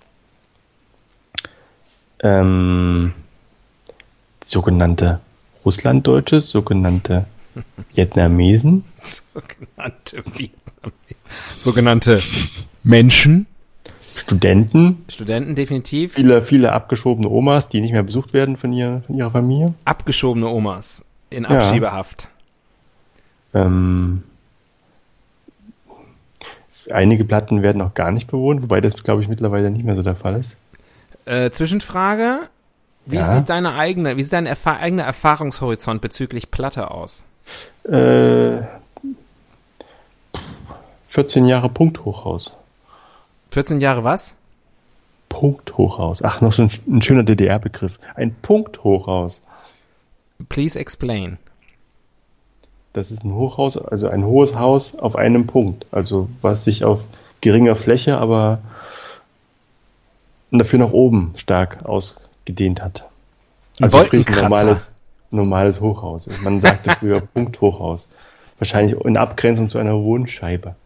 [2.25, 3.13] Ähm,
[4.45, 5.21] sogenannte
[5.65, 7.27] Russlanddeutsche, sogenannte
[7.95, 10.51] Vietnamesen, sogenannte Vietnamesen.
[11.57, 12.21] Sogenannte
[12.83, 13.47] Menschen.
[14.01, 16.15] Studenten, Studenten definitiv.
[16.15, 19.75] viele, viele abgeschobene Omas, die nicht mehr besucht werden von, ihr, von ihrer Familie.
[19.85, 22.29] Abgeschobene Omas in Abschiebehaft.
[23.55, 24.25] Ähm,
[26.91, 30.03] einige Platten werden auch gar nicht bewohnt, wobei das, glaube ich, mittlerweile nicht mehr so
[30.03, 30.57] der Fall ist.
[31.27, 32.41] Äh, Zwischenfrage.
[33.07, 33.27] Wie Ja?
[33.27, 37.25] sieht deine eigene, wie sieht dein erfa eigener Erfahrungshorizont bezüglich Platte aus?
[37.85, 38.63] Äh,
[41.09, 42.53] 14 Jahre Punkthochhaus.
[43.51, 44.37] 14 Jahre was?
[45.29, 46.23] Punkthochhaus.
[46.23, 47.99] Ach, noch so ein, ein schöner DDR-Begriff.
[48.15, 49.43] Ein Punkthochhaus.
[50.49, 51.39] Please explain.
[52.95, 55.85] Das ist ein Hochhaus, also ein hohes Haus auf einem Punkt.
[55.91, 57.01] Also was sich auf
[57.41, 58.61] geringer Fläche, aber
[60.53, 63.05] dafür nach oben stark ausgedehnt hat.
[63.81, 64.93] Also sprich ein normales,
[65.33, 66.29] normales Hochhaus.
[66.45, 68.09] Man sagte früher Punkthochhaus.
[68.61, 70.77] Wahrscheinlich in Abgrenzung zu einer Wohnscheibe.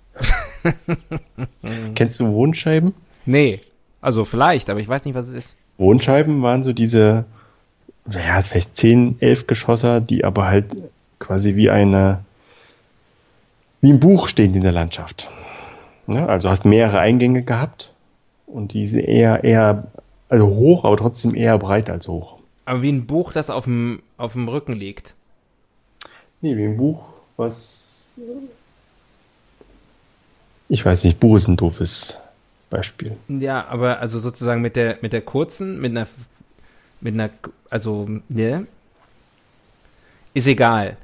[1.94, 2.94] Kennst du Wohnscheiben?
[3.27, 3.61] Nee.
[4.01, 5.59] Also vielleicht, aber ich weiß nicht, was es ist.
[5.77, 7.27] Wohnscheiben waren so diese,
[8.11, 10.64] ja, vielleicht 10, 11 Geschosser, die aber halt
[11.19, 12.25] quasi wie eine,
[13.81, 15.31] wie ein Buch stehen in der Landschaft.
[16.07, 17.93] Ja, also hast mehrere Eingänge gehabt
[18.47, 19.89] und die sind eher, eher,
[20.29, 22.39] also hoch, aber trotzdem eher breit als hoch.
[22.65, 25.15] Aber wie ein Buch, das auf dem, auf dem Rücken liegt.
[26.41, 27.03] Nee, wie ein Buch,
[27.37, 28.05] was,
[30.69, 32.19] ich weiß nicht, Buch ist ein doofes
[32.71, 33.17] Beispiel.
[33.29, 36.07] Ja, aber also sozusagen mit der, mit der kurzen, mit einer,
[37.01, 37.31] mit einer,
[37.71, 38.67] also, ne?
[40.35, 40.97] Ist egal.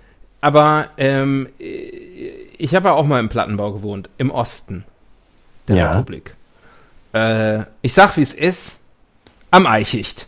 [0.44, 4.84] Aber ähm, ich habe ja auch mal im Plattenbau gewohnt, im Osten
[5.68, 5.90] der Ja.
[5.92, 6.34] Republik.
[7.14, 8.82] Äh, ich sag, wie es ist,
[9.50, 10.26] am Eichicht.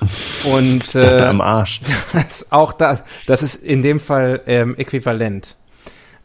[0.52, 1.80] Und äh, am Arsch.
[2.12, 5.54] das, auch das, das ist in dem Fall ähm, äquivalent.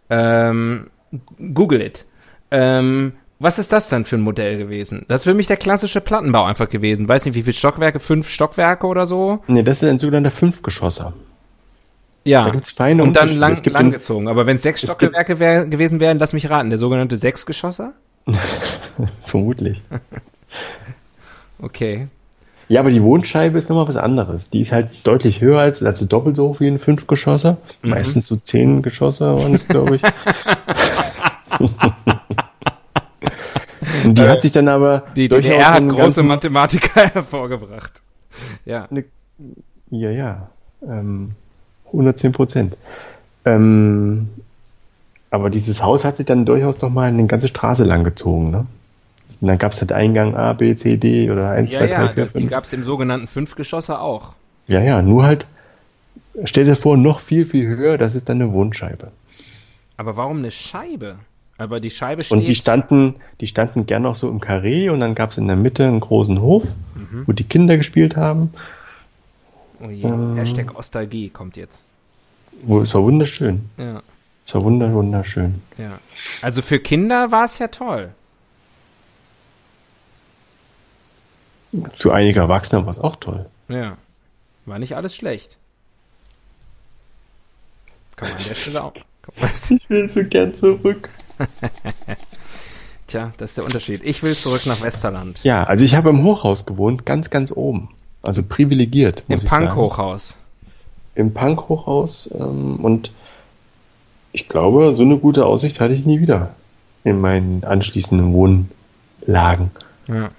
[0.09, 0.89] Ähm,
[1.53, 2.05] Google it.
[2.49, 5.05] Ähm, was ist das dann für ein Modell gewesen?
[5.07, 7.07] Das ist für mich der klassische Plattenbau einfach gewesen.
[7.07, 7.99] Weiß nicht, wie viele Stockwerke?
[7.99, 9.43] Fünf Stockwerke oder so?
[9.45, 11.13] Nee, das ist ein sogenannter Fünfgeschosser.
[12.29, 12.45] Ja.
[12.45, 14.27] Da gibt's feine Und dann lang, langgezogen.
[14.27, 17.93] Aber wenn es sechs Stockwerke wär, gewesen wären, lass mich raten, der sogenannte Sechsgeschosser?
[19.23, 19.81] Vermutlich.
[21.61, 22.07] Okay.
[22.69, 24.49] Ja, aber die Wohnscheibe ist nochmal was anderes.
[24.49, 27.57] Die ist halt deutlich höher als, also doppelt so hoch wie ein Fünfgeschosser.
[27.81, 27.89] Mhm.
[27.89, 30.01] Meistens so zehn Geschosser waren es, glaube ich.
[34.05, 38.01] Und die hat sich dann aber Die DDR hat große Mathematiker hervorgebracht.
[38.63, 38.87] Ja.
[38.89, 39.03] Eine,
[39.89, 40.49] ja, ja.
[40.81, 41.35] Ähm,
[41.91, 42.77] 110 Prozent.
[43.45, 44.29] Ähm,
[45.31, 48.51] aber dieses Haus hat sich dann durchaus nochmal eine ganze Straße lang gezogen.
[48.51, 48.65] Ne?
[49.41, 52.05] Und dann gab es halt Eingang A, B, C, D oder 1, Ja, 2, ja,
[52.07, 52.49] 3, 4, die 5.
[52.49, 54.33] gab es im sogenannten Fünfgeschosser auch.
[54.67, 55.45] Ja, ja, nur halt,
[56.43, 59.11] stell dir vor, noch viel, viel höher, das ist dann eine Wohnscheibe.
[59.97, 61.15] Aber warum eine Scheibe?
[61.57, 62.37] Aber die Scheibe steht.
[62.37, 65.47] Und die standen, die standen gern auch so im Karree und dann gab es in
[65.47, 66.63] der Mitte einen großen Hof,
[66.95, 67.23] Mhm.
[67.25, 68.53] wo die Kinder gespielt haben.
[69.81, 71.83] Oh je, Hashtag Ostalgie kommt jetzt.
[72.63, 73.69] Wo, es war wunderschön.
[73.77, 74.01] Ja,
[74.45, 75.61] Es war wunder, wunderschön.
[75.77, 75.99] ja.
[76.41, 78.11] Also für Kinder war es ja toll.
[81.97, 83.45] Für einige Erwachsene war es auch toll.
[83.67, 83.97] Ja.
[84.65, 85.57] War nicht alles schlecht.
[88.15, 88.93] Kann man an der Stelle auch.
[89.69, 91.09] Ich will so gern zurück.
[93.07, 94.03] Tja, das ist der Unterschied.
[94.03, 95.39] Ich will zurück nach Westerland.
[95.43, 97.89] Ja, also ich habe im Hochhaus gewohnt, ganz, ganz oben.
[98.21, 99.23] Also privilegiert.
[99.27, 99.47] muss Im.
[99.47, 100.37] Punk-Hochhaus.
[101.15, 102.29] Im Punk-Hochhaus.
[102.33, 103.11] Ähm, und
[104.31, 106.53] ich glaube, so eine gute Aussicht hatte ich nie wieder
[107.03, 109.71] in meinen anschließenden Wohnlagen.
[110.07, 110.31] Ja.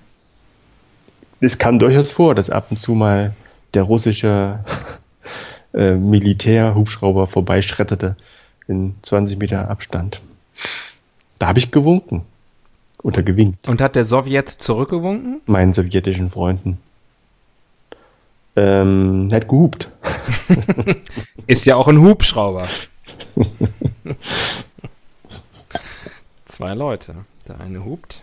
[1.41, 3.35] Es kam durchaus vor, dass ab und zu mal
[3.75, 4.61] der russische
[5.75, 8.17] äh, Militärhubschrauber vorbeischrettete
[8.69, 10.21] in 20 Meter Abstand.
[11.39, 12.23] Da habe ich gewunken.
[13.03, 13.67] Oder gewinkt.
[13.67, 15.41] Und hat der Sowjet zurückgewunken?
[15.47, 16.79] meinen sowjetischen Freunden.
[18.57, 19.89] Ähm, hat gehupt.
[21.47, 22.69] Ist ja auch ein Hubschrauber.
[26.45, 27.15] Zwei Leute.
[27.49, 28.23] Der eine hupt,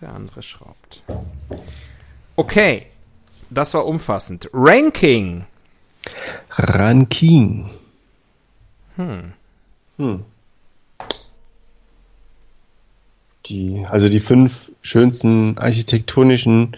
[0.00, 1.02] der andere schraubt.
[2.36, 2.86] Okay.
[3.48, 4.50] Das war umfassend.
[4.52, 5.46] Ranking.
[6.50, 7.70] Ranking.
[8.96, 9.32] Hm.
[13.46, 16.76] Die, also die fünf schönsten architektonischen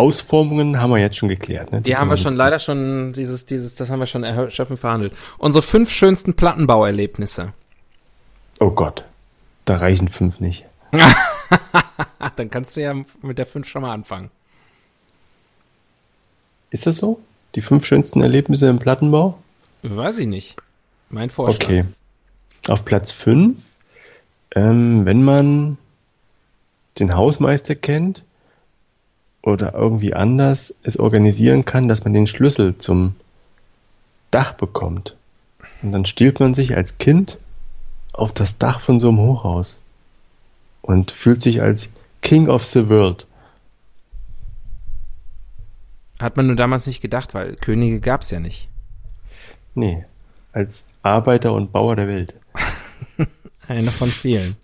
[0.00, 1.70] Ausformungen haben wir jetzt schon geklärt.
[1.72, 1.82] Ne?
[1.82, 5.12] Die haben wir schon leider schon, dieses, dieses, das haben wir schon erschöpfend verhandelt.
[5.36, 7.52] Unsere fünf schönsten Plattenbauerlebnisse.
[8.58, 9.04] Oh Gott,
[9.66, 10.64] da reichen fünf nicht.
[12.36, 14.30] Dann kannst du ja mit der fünf schon mal anfangen.
[16.70, 17.20] Ist das so?
[17.54, 19.38] Die fünf schönsten Erlebnisse im Plattenbau?
[19.82, 20.56] Weiß ich nicht.
[21.10, 21.64] Mein Vorschlag.
[21.64, 21.84] Okay.
[22.68, 23.58] Auf Platz 5,
[24.54, 25.78] ähm, wenn man
[26.98, 28.22] den Hausmeister kennt
[29.42, 33.14] oder irgendwie anders es organisieren kann, dass man den Schlüssel zum
[34.30, 35.16] Dach bekommt.
[35.82, 37.38] Und dann stiehlt man sich als Kind
[38.12, 39.78] auf das Dach von so einem Hochhaus
[40.82, 41.88] und fühlt sich als
[42.22, 43.26] King of the World.
[46.18, 48.68] Hat man nur damals nicht gedacht, weil Könige gab's ja nicht.
[49.74, 50.04] Nee,
[50.52, 52.34] als Arbeiter und Bauer der Welt.
[53.68, 54.56] Einer von vielen.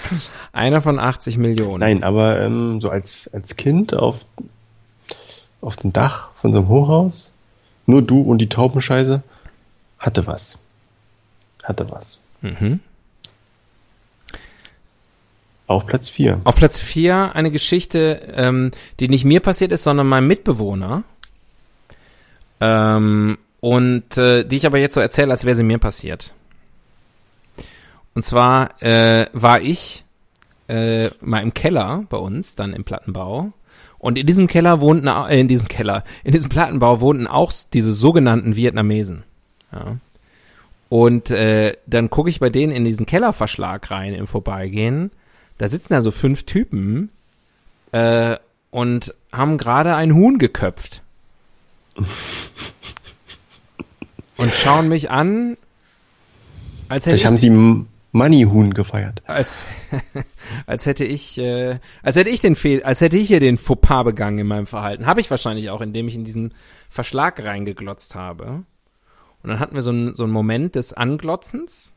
[0.52, 1.80] Einer von 80 Millionen.
[1.80, 4.24] Nein, aber ähm, so als, als Kind auf,
[5.60, 7.30] auf dem Dach von so einem Hochhaus,
[7.86, 9.22] nur du und die Taubenscheiße,
[9.98, 10.58] hatte was.
[11.62, 12.18] Hatte was.
[12.40, 12.80] Mhm.
[15.66, 16.40] Auf Platz 4.
[16.44, 21.04] Auf Platz 4 eine Geschichte, ähm, die nicht mir passiert ist, sondern meinem Mitbewohner.
[22.60, 26.34] Ähm, und äh, die ich aber jetzt so erzähle, als wäre sie mir passiert.
[28.14, 30.04] Und zwar äh, war ich
[30.68, 33.52] äh, mal im Keller bei uns, dann im Plattenbau.
[33.98, 37.92] Und in diesem Keller wohnten, äh, in diesem Keller, in diesem Plattenbau wohnten auch diese
[37.94, 39.24] sogenannten Vietnamesen.
[39.72, 39.96] Ja.
[40.88, 45.10] Und äh, dann gucke ich bei denen in diesen Kellerverschlag rein im Vorbeigehen.
[45.56, 47.10] Da sitzen da so fünf Typen
[47.92, 48.36] äh,
[48.70, 51.02] und haben gerade ein Huhn geköpft.
[54.36, 55.56] und schauen mich an,
[56.88, 59.22] als hätte Vielleicht haben ich, sie M- Moneyhuhn gefeiert.
[59.26, 59.64] als,
[60.66, 64.04] als hätte ich, äh, als hätte ich den Fehl, als hätte ich hier den Fauxpas
[64.04, 65.06] begangen in meinem Verhalten.
[65.06, 66.54] Habe ich wahrscheinlich auch, indem ich in diesen
[66.90, 68.64] Verschlag reingeglotzt habe.
[69.42, 71.94] Und dann hatten wir so einen, so einen Moment des Anglotzens.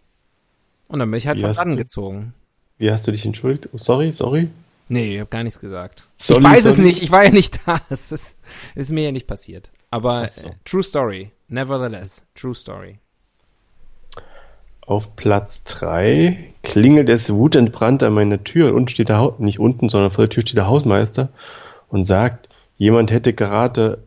[0.87, 2.33] Und dann bin ich halt von gezogen.
[2.77, 3.69] Wie hast du dich entschuldigt?
[3.73, 4.49] Oh, sorry, sorry.
[4.87, 6.07] Nee, ich habe gar nichts gesagt.
[6.17, 6.87] Sorry, ich weiß es sorry.
[6.87, 7.81] nicht, ich war ja nicht da.
[7.89, 8.37] Es ist,
[8.75, 9.71] ist mir ja nicht passiert.
[9.91, 10.47] Aber so.
[10.47, 11.31] äh, True Story.
[11.47, 12.99] Nevertheless, True Story.
[14.85, 18.67] Auf Platz 3 klingelt es wutentbrannt an meiner Tür.
[18.69, 21.29] Und unten steht der Haus, nicht unten, sondern vor der Tür steht der Hausmeister
[21.89, 24.03] und sagt, jemand hätte gerade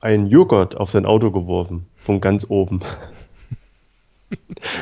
[0.00, 1.86] einen Joghurt auf sein Auto geworfen.
[1.96, 2.80] Von ganz oben.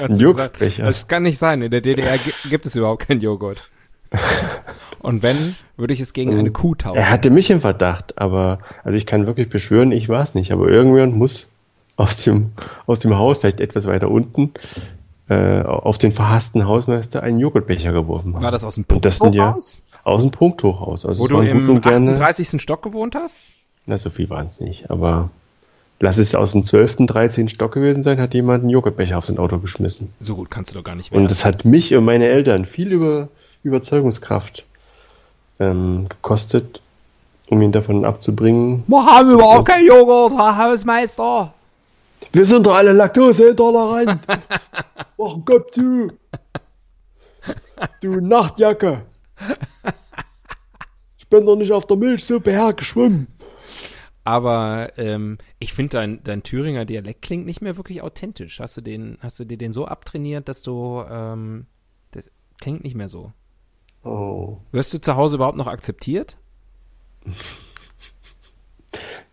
[0.09, 0.85] Du Joghurtbecher.
[0.85, 1.63] Das kann nicht sein.
[1.63, 3.69] In der DDR gi- gibt es überhaupt keinen Joghurt.
[5.01, 6.97] Und wenn, würde ich es gegen eine Kuh tauschen.
[6.97, 10.53] Er hatte mich im Verdacht, aber also ich kann wirklich beschwören, ich war es nicht.
[10.53, 11.49] Aber irgendjemand muss
[11.97, 12.53] aus dem,
[12.87, 14.53] aus dem Haus, vielleicht etwas weiter unten,
[15.29, 18.43] äh, auf den verhassten Hausmeister einen Joghurtbecher geworfen haben.
[18.43, 19.83] War das aus dem Und sind ja Punkthochhaus?
[20.05, 21.07] aus dem Punkthochhaus.
[21.07, 22.13] Also Wo du gut im und gerne.
[22.13, 22.61] 38.
[22.61, 23.51] Stock gewohnt hast?
[23.87, 24.91] Na, so viel waren es nicht.
[24.91, 25.31] Aber
[26.01, 27.49] lass es aus dem 12., 13.
[27.49, 30.13] Stock gewesen sein, hat jemand einen Joghurtbecher auf sein Auto geschmissen.
[30.21, 31.29] So gut kannst du doch gar nicht Und werden.
[31.29, 33.29] das hat mich und meine Eltern viel über
[33.63, 34.67] Überzeugungskraft
[35.61, 36.81] ähm, gekostet,
[37.49, 38.85] um ihn davon abzubringen.
[38.87, 41.53] Wir haben überhaupt keinen Joghurt, Herr Hausmeister.
[42.33, 44.21] Wir sind doch alle Laktoseintolerant.
[45.19, 46.13] Mach einen Kopf zu.
[48.01, 49.03] Du Nachtjacke.
[51.19, 53.29] Ich bin doch nicht auf der Milchsuppe hergeschwommen.
[54.25, 58.59] Aber ähm, ich finde, dein, dein Thüringer Dialekt klingt nicht mehr wirklich authentisch.
[58.59, 61.67] Hast du den, hast du dir den so abtrainiert, dass du, ähm,
[62.11, 63.33] das klingt nicht mehr so.
[64.03, 64.59] Oh.
[64.73, 66.39] Wirst du zu Hause überhaupt noch akzeptiert?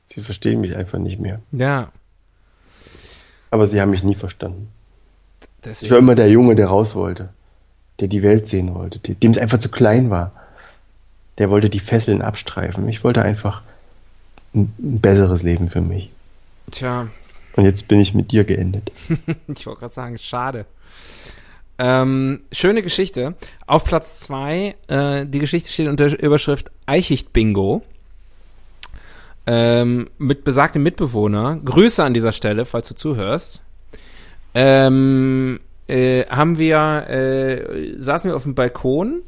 [0.07, 1.41] Sie verstehen mich einfach nicht mehr.
[1.53, 1.93] Ja,
[3.51, 4.69] Aber sie haben mich nie verstanden.
[5.41, 5.95] Ich war deswegen.
[5.95, 7.29] immer der Junge, der raus wollte.
[7.99, 8.97] Der die Welt sehen wollte.
[8.99, 10.31] Dem es einfach zu klein war.
[11.37, 12.87] Der wollte die Fesseln abstreifen.
[12.89, 13.61] Ich wollte einfach
[14.55, 16.09] ein, ein besseres Leben für mich.
[16.71, 17.07] Tja,
[17.55, 18.91] Und jetzt bin ich mit dir geendet.
[19.47, 20.65] ich wollte gerade sagen, schade.
[21.77, 23.35] Ähm, schöne Geschichte.
[23.65, 27.83] Auf Platz zwei, äh, die Geschichte steht unter Überschrift Eichicht-Bingo.
[29.47, 31.59] Ähm, mit besagtem Mitbewohner.
[31.63, 33.61] Grüße an dieser Stelle, falls du zuhörst.
[34.53, 39.23] Ähm, äh, haben wir, äh, saßen wir auf dem Balkon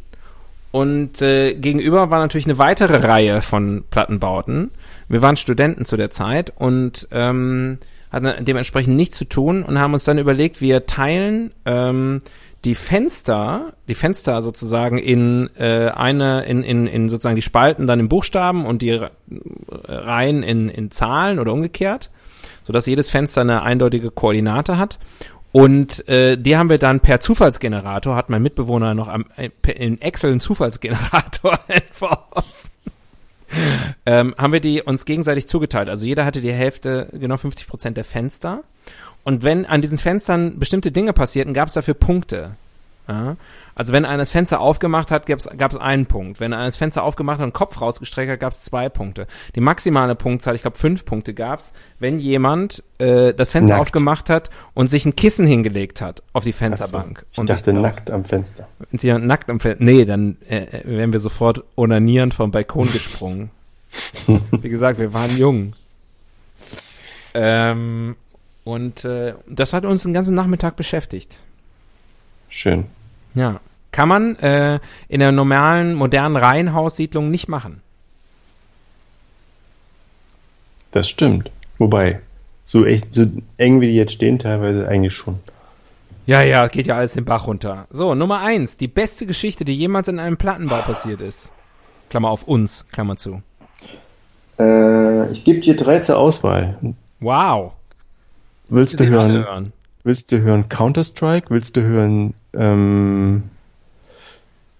[0.71, 4.71] und äh, gegenüber war natürlich eine weitere Reihe von Plattenbauten.
[5.07, 7.79] Wir waren Studenten zu der Zeit und ähm,
[8.11, 12.19] hatten dementsprechend nichts zu tun und haben uns dann überlegt, wir teilen ähm,
[12.65, 17.99] die Fenster, die Fenster sozusagen in äh, eine, in, in, in sozusagen die Spalten dann
[17.99, 19.11] in Buchstaben und die Re-
[19.85, 22.09] Reihen in, in Zahlen oder umgekehrt,
[22.63, 24.97] sodass jedes Fenster eine eindeutige Koordinate hat.
[25.51, 30.01] Und äh, die haben wir dann per Zufallsgenerator, hat mein Mitbewohner noch am, äh, in
[30.01, 32.69] Excel einen Zufallsgenerator entworfen.
[34.05, 35.89] ähm, haben wir die uns gegenseitig zugeteilt.
[35.89, 38.63] Also jeder hatte die Hälfte, genau 50 Prozent der Fenster.
[39.23, 42.55] Und wenn an diesen Fenstern bestimmte Dinge passierten, gab es dafür Punkte.
[43.07, 43.35] Ja?
[43.75, 46.39] Also wenn einer das Fenster aufgemacht hat, gab es einen Punkt.
[46.39, 49.27] Wenn einer das Fenster aufgemacht hat und Kopf rausgestreckt hat, gab es zwei Punkte.
[49.55, 53.81] Die maximale Punktzahl, ich glaube fünf Punkte gab es, wenn jemand äh, das Fenster Nackt.
[53.81, 57.25] aufgemacht hat und sich ein Kissen hingelegt hat auf die Fensterbank.
[57.31, 58.67] Ich und dachte nackt am Fenster.
[58.89, 59.83] wenn sie nackt am Fenster.
[59.83, 63.49] Nee, dann äh, äh, wären wir sofort onanierend vom Balkon gesprungen.
[64.51, 65.73] Wie gesagt, wir waren jung.
[67.35, 68.15] Ähm,
[68.63, 71.39] und äh, das hat uns den ganzen Nachmittag beschäftigt.
[72.49, 72.85] Schön.
[73.35, 73.59] Ja.
[73.91, 77.81] Kann man äh, in der normalen, modernen Reihenhaussiedlung nicht machen.
[80.91, 81.51] Das stimmt.
[81.77, 82.19] Wobei,
[82.65, 85.39] so echt, so eng wie die jetzt stehen, teilweise eigentlich schon.
[86.25, 87.85] Ja, ja, geht ja alles den Bach runter.
[87.89, 88.77] So, Nummer eins.
[88.77, 91.51] Die beste Geschichte, die jemals in einem Plattenbau passiert ist.
[92.09, 93.41] Klammer auf uns, Klammer zu.
[94.57, 96.77] Äh, ich gebe dir drei zur Auswahl.
[97.19, 97.73] Wow.
[98.69, 99.73] Willst du hören, hören.
[100.03, 101.49] willst du hören Counter-Strike?
[101.49, 103.43] Willst du hören ähm,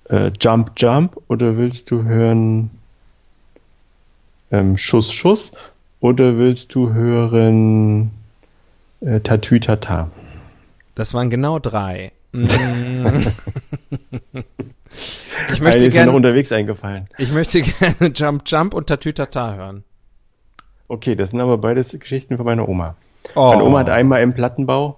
[0.10, 1.22] äh, Jump Jump?
[1.28, 2.70] Oder willst du hören
[4.52, 5.52] ähm, Schuss Schuss?
[6.00, 8.12] Oder willst du hören
[9.02, 10.10] äh, Tatü Tata?
[10.96, 12.12] Das waren genau drei.
[12.34, 12.42] Mm.
[15.50, 17.08] ich, Eine möchte ist mir noch gerne, unterwegs eingefallen.
[17.18, 19.84] ich möchte gerne Jump Jump und Tatütata hören.
[20.88, 22.96] Okay, das sind aber beides Geschichten von meiner Oma.
[23.36, 23.50] Oh.
[23.50, 24.98] Meine Oma hat einmal im Plattenbau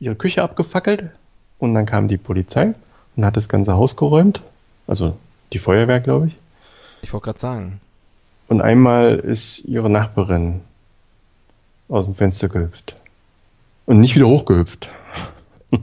[0.00, 1.10] ihre Küche abgefackelt
[1.58, 2.74] und dann kam die Polizei
[3.16, 4.42] und hat das ganze Haus geräumt.
[4.86, 5.16] Also
[5.52, 6.36] die Feuerwehr, glaube ich.
[7.02, 7.80] Ich wollte gerade sagen.
[8.48, 10.60] Und einmal ist ihre Nachbarin
[11.88, 12.96] aus dem Fenster gehüpft.
[13.86, 14.90] Und nicht wieder hochgehüpft.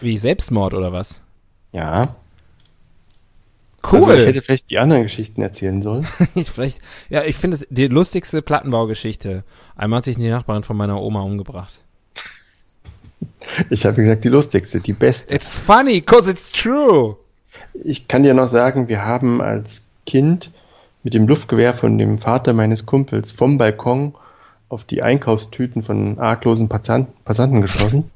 [0.00, 1.20] Wie Selbstmord oder was?
[1.72, 2.16] Ja,
[3.92, 6.04] Also ich hätte vielleicht die anderen Geschichten erzählen sollen.
[6.44, 9.44] vielleicht, ja, ich finde es die lustigste Plattenbaugeschichte.
[9.76, 11.78] Einmal hat sich die Nachbarin von meiner Oma umgebracht.
[13.70, 15.34] Ich habe gesagt, die lustigste, die beste.
[15.34, 17.16] It's funny, cause it's true.
[17.84, 20.50] Ich kann dir noch sagen, wir haben als Kind
[21.02, 24.14] mit dem Luftgewehr von dem Vater meines Kumpels vom Balkon
[24.68, 28.10] auf die Einkaufstüten von arglosen Passanten geschossen.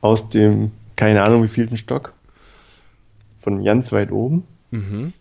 [0.00, 2.12] Aus dem, keine Ahnung wie vielten Stock.
[3.42, 4.44] Von ganz weit oben.
[4.74, 5.12] Mhm.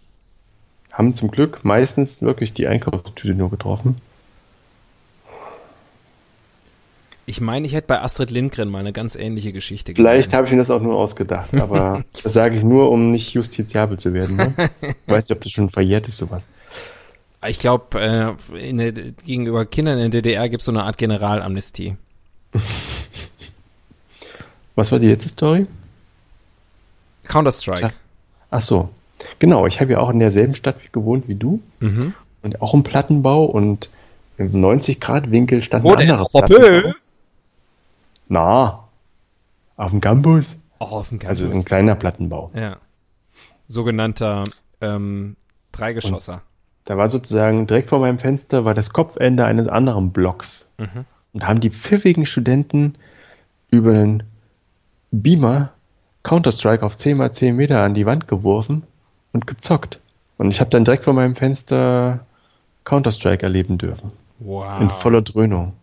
[0.92, 3.98] Haben zum Glück meistens wirklich die Einkaufstüte nur getroffen.
[7.26, 10.52] Ich meine, ich hätte bei Astrid Lindgren mal eine ganz ähnliche Geschichte Vielleicht habe ich
[10.52, 14.36] mir das auch nur ausgedacht, aber das sage ich nur, um nicht justiziabel zu werden.
[14.36, 14.54] Ne?
[15.06, 16.48] Weißt du, ob das schon verjährt ist, sowas?
[17.48, 21.96] Ich glaube, äh, gegenüber Kindern in der DDR gibt es so eine Art Generalamnestie.
[24.76, 25.68] Was war die letzte Story?
[27.26, 27.94] Counter-Strike.
[28.50, 28.90] Ach so.
[29.40, 31.62] Genau, ich habe ja auch in derselben Stadt gewohnt wie du.
[31.80, 32.14] Mhm.
[32.42, 33.90] Und auch im Plattenbau und
[34.38, 36.94] im 90-Grad-Winkel stand ein anderer Plattenbau.
[38.28, 38.84] Na,
[39.78, 40.56] auf dem Campus.
[40.80, 41.42] Oh, auf dem Campus.
[41.42, 42.52] Also ein kleiner Plattenbau.
[42.54, 42.78] Ja.
[43.68, 44.44] Sogenannter
[44.82, 45.36] ähm,
[45.72, 46.34] Dreigeschosser.
[46.34, 46.42] Und
[46.86, 50.68] da war sozusagen direkt vor meinem Fenster war das Kopfende eines anderen Blocks.
[50.78, 51.06] Mhm.
[51.34, 52.96] Und da haben die pfiffigen Studenten
[53.72, 54.24] über einen
[55.12, 55.72] Beamer
[56.24, 58.84] Counter-Strike auf 10 x 10 Meter an die Wand geworfen
[59.34, 60.00] und gezockt.
[60.38, 62.26] Und ich habe dann direkt vor meinem Fenster
[62.86, 64.14] Counter-Strike erleben dürfen.
[64.40, 64.82] Wow.
[64.82, 65.74] In voller Dröhnung.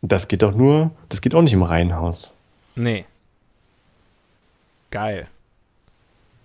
[0.00, 2.30] Das geht doch nur, das geht auch nicht im Reihenhaus.
[2.76, 3.04] Nee.
[4.90, 5.26] Geil.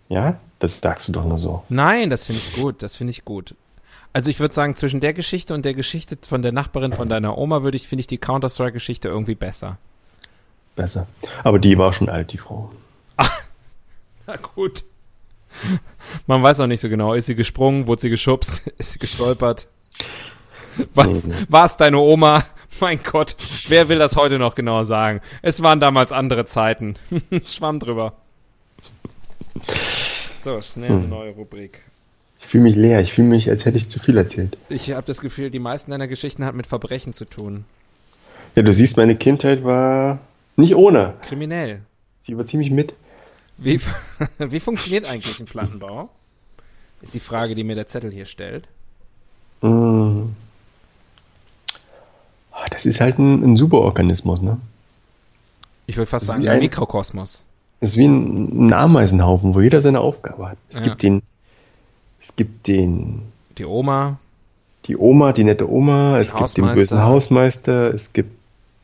[0.09, 1.63] Ja, das sagst du doch nur so.
[1.69, 3.55] Nein, das finde ich gut, das finde ich gut.
[4.11, 7.37] Also ich würde sagen, zwischen der Geschichte und der Geschichte von der Nachbarin von deiner
[7.37, 9.77] Oma würde ich, finde ich die Counter-Strike-Geschichte irgendwie besser.
[10.75, 11.07] Besser.
[11.43, 12.71] Aber die war schon alt, die Frau.
[13.17, 13.41] Ach,
[14.27, 14.83] na gut.
[16.27, 17.13] Man weiß auch nicht so genau.
[17.13, 17.87] Ist sie gesprungen?
[17.87, 18.67] Wurde sie geschubst?
[18.77, 19.67] Ist sie gestolpert?
[20.93, 22.43] Was, war es deine Oma?
[22.79, 23.35] Mein Gott,
[23.67, 25.21] wer will das heute noch genauer sagen?
[25.43, 26.95] Es waren damals andere Zeiten.
[27.45, 28.13] Schwamm drüber.
[30.39, 31.09] So, schnell eine hm.
[31.09, 31.79] neue Rubrik.
[32.39, 32.99] Ich fühle mich leer.
[33.01, 34.57] Ich fühle mich, als hätte ich zu viel erzählt.
[34.69, 37.65] Ich habe das Gefühl, die meisten deiner Geschichten hat mit Verbrechen zu tun.
[38.55, 40.19] Ja, du siehst, meine Kindheit war
[40.55, 41.13] nicht ohne.
[41.21, 41.81] Kriminell.
[42.19, 42.93] Sie war ziemlich mit.
[43.63, 43.79] Wie,
[44.39, 46.09] wie funktioniert eigentlich ein Plattenbau?
[47.01, 48.67] Ist die Frage, die mir der Zettel hier stellt.
[49.61, 50.23] Mm.
[52.69, 54.57] Das ist halt ein, ein Superorganismus, ne?
[55.85, 57.43] Ich würde fast sagen, ein, ein Mikrokosmos.
[57.79, 60.57] Das ist wie ein, ein, Ameisenhaufen, wo jeder seine Aufgabe hat.
[60.69, 60.83] Es ja.
[60.83, 61.21] gibt den,
[62.19, 63.21] es gibt den.
[63.57, 64.19] Die Oma.
[64.85, 68.31] Die Oma, die nette Oma, es gibt den bösen Hausmeister, es gibt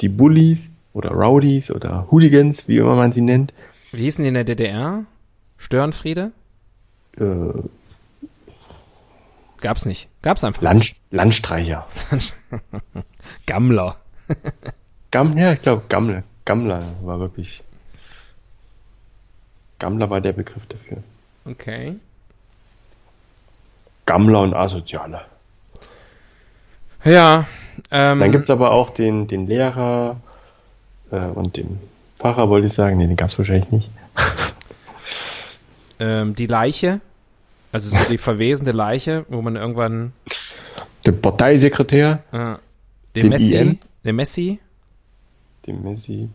[0.02, 3.54] die Bullies oder Rowdies oder Hooligans, wie immer man sie nennt.
[3.92, 5.06] Wie hießen die in der DDR?
[5.58, 6.32] Störenfriede?
[7.18, 7.24] Äh,
[9.62, 10.08] Gab's nicht.
[10.22, 10.96] Gab's einfach Land, nicht.
[11.12, 11.88] Landstreicher.
[13.46, 13.98] Gammler.
[15.12, 16.24] Gamm, ja, ich glaube Gammler.
[16.46, 17.64] Gammler war wirklich.
[19.80, 21.04] Gammler war der Begriff dafür.
[21.46, 21.96] Okay.
[24.06, 25.22] Gammler und Asoziale.
[27.04, 27.46] Ja.
[27.92, 30.20] Ähm, Dann gibt's aber auch den, den Lehrer
[31.12, 31.80] äh, und den
[32.20, 33.90] Pfarrer wollte ich sagen, nee, den gab es wahrscheinlich nicht.
[36.00, 37.00] ähm, die Leiche,
[37.72, 40.12] also so die verwesende Leiche, wo man irgendwann.
[41.06, 42.24] Der Parteisekretär.
[42.34, 42.56] Äh,
[43.16, 43.56] den, Messi.
[43.56, 44.60] IN, den Messi.
[45.66, 46.30] Den Messi.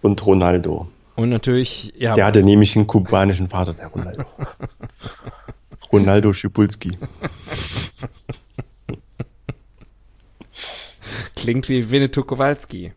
[0.00, 0.88] Und Ronaldo.
[1.16, 2.14] Und natürlich, ja.
[2.14, 4.24] Der hatte nämlich einen kubanischen Vater, der Ronaldo.
[5.92, 6.96] Ronaldo Schipulski.
[11.36, 12.92] Klingt wie Winnetou Kowalski.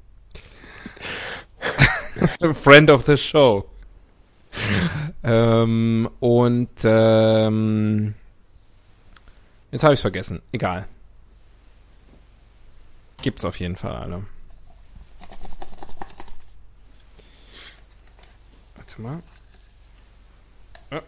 [2.53, 3.69] Friend of the Show.
[5.23, 8.13] ähm, und ähm,
[9.71, 10.41] jetzt habe ich es vergessen.
[10.51, 10.85] Egal.
[13.21, 14.23] Gibt's auf jeden Fall alle.
[18.75, 19.23] Warte mal.
[20.91, 20.99] Oh,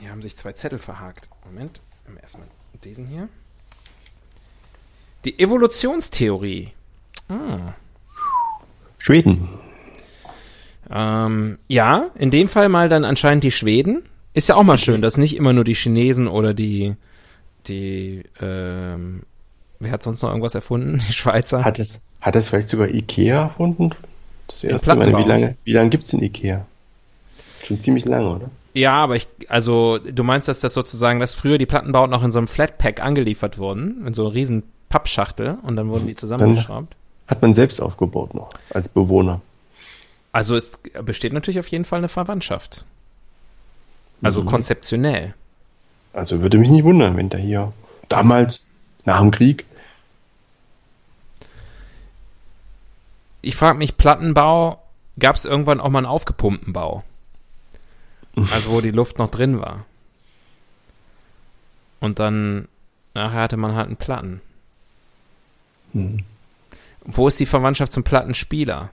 [0.00, 1.28] hier haben sich zwei Zettel verhakt.
[1.44, 1.80] Moment.
[2.20, 2.46] Erstmal
[2.84, 3.28] diesen hier.
[5.24, 6.72] Die Evolutionstheorie.
[7.28, 7.74] Ah.
[8.98, 9.48] Schweden.
[10.90, 14.02] Ähm, ja, in dem Fall mal dann anscheinend die Schweden.
[14.34, 16.94] Ist ja auch mal schön, dass nicht immer nur die Chinesen oder die,
[17.66, 19.22] die, ähm,
[19.78, 21.00] wer hat sonst noch irgendwas erfunden?
[21.08, 21.64] Die Schweizer?
[21.64, 23.90] Hat es, hat es vielleicht sogar Ikea erfunden?
[24.48, 25.16] Das erste Mal.
[25.16, 26.66] Wie lange, wie lange gibt's denn Ikea?
[27.64, 28.50] Schon ziemlich lange, oder?
[28.74, 32.32] Ja, aber ich, also, du meinst, dass das sozusagen, dass früher die Plattenbauten noch in
[32.32, 36.94] so einem Flatpack angeliefert wurden, in so einer riesen Pappschachtel und dann wurden die zusammengeschraubt?
[37.28, 39.40] Hat man selbst aufgebaut noch, als Bewohner.
[40.32, 42.84] Also es besteht natürlich auf jeden Fall eine Verwandtschaft.
[44.22, 45.34] Also konzeptionell.
[46.12, 47.72] Also würde mich nicht wundern, wenn da hier
[48.08, 48.64] damals
[49.04, 49.66] nach dem Krieg
[53.42, 54.80] Ich frage mich, Plattenbau,
[55.18, 57.02] gab es irgendwann auch mal einen aufgepumpten Bau?
[58.36, 59.84] Also wo die Luft noch drin war.
[62.00, 62.68] Und dann
[63.14, 64.40] nachher hatte man halt einen Platten.
[65.92, 66.24] Hm.
[67.04, 68.90] Wo ist die Verwandtschaft zum Plattenspieler?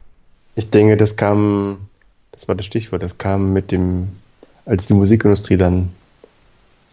[0.60, 1.88] Ich denke, das kam,
[2.34, 4.10] das war das Stichwort, das kam mit dem,
[4.66, 5.94] als die Musikindustrie dann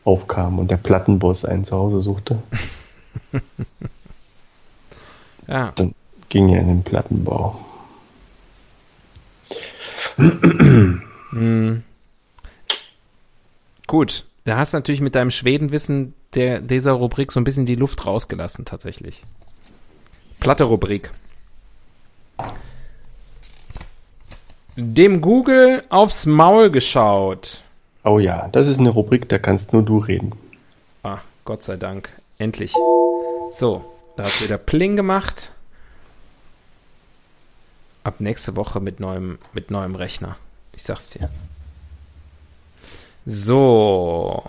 [0.04, 2.38] aufkam und der Plattenboss ein Zuhause suchte.
[5.48, 5.70] Ja.
[5.76, 5.94] Dann
[6.28, 7.64] ging er in den Plattenbau.
[10.16, 11.84] Hm.
[13.86, 17.76] Gut, da hast du natürlich mit deinem Schwedenwissen der, dieser Rubrik so ein bisschen die
[17.76, 19.22] Luft rausgelassen, tatsächlich.
[20.40, 21.12] Platte Rubrik.
[24.76, 27.64] Dem Google aufs Maul geschaut.
[28.04, 30.32] Oh ja, das ist eine Rubrik, da kannst nur du reden.
[31.02, 32.10] Ah, Gott sei Dank.
[32.36, 32.74] Endlich.
[33.50, 33.84] So,
[34.16, 35.52] da hast du wieder Pling gemacht.
[38.04, 40.36] Ab nächste Woche mit neuem, mit neuem Rechner.
[40.74, 41.30] Ich sag's dir.
[43.24, 44.44] So.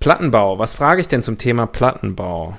[0.00, 0.58] Plattenbau.
[0.58, 2.58] Was frage ich denn zum Thema Plattenbau?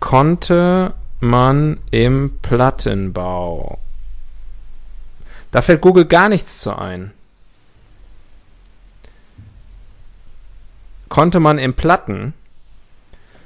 [0.00, 3.78] Konnte man im Plattenbau?
[5.54, 7.12] Da fällt Google gar nichts zu ein.
[11.08, 12.34] Konnte man im Platten?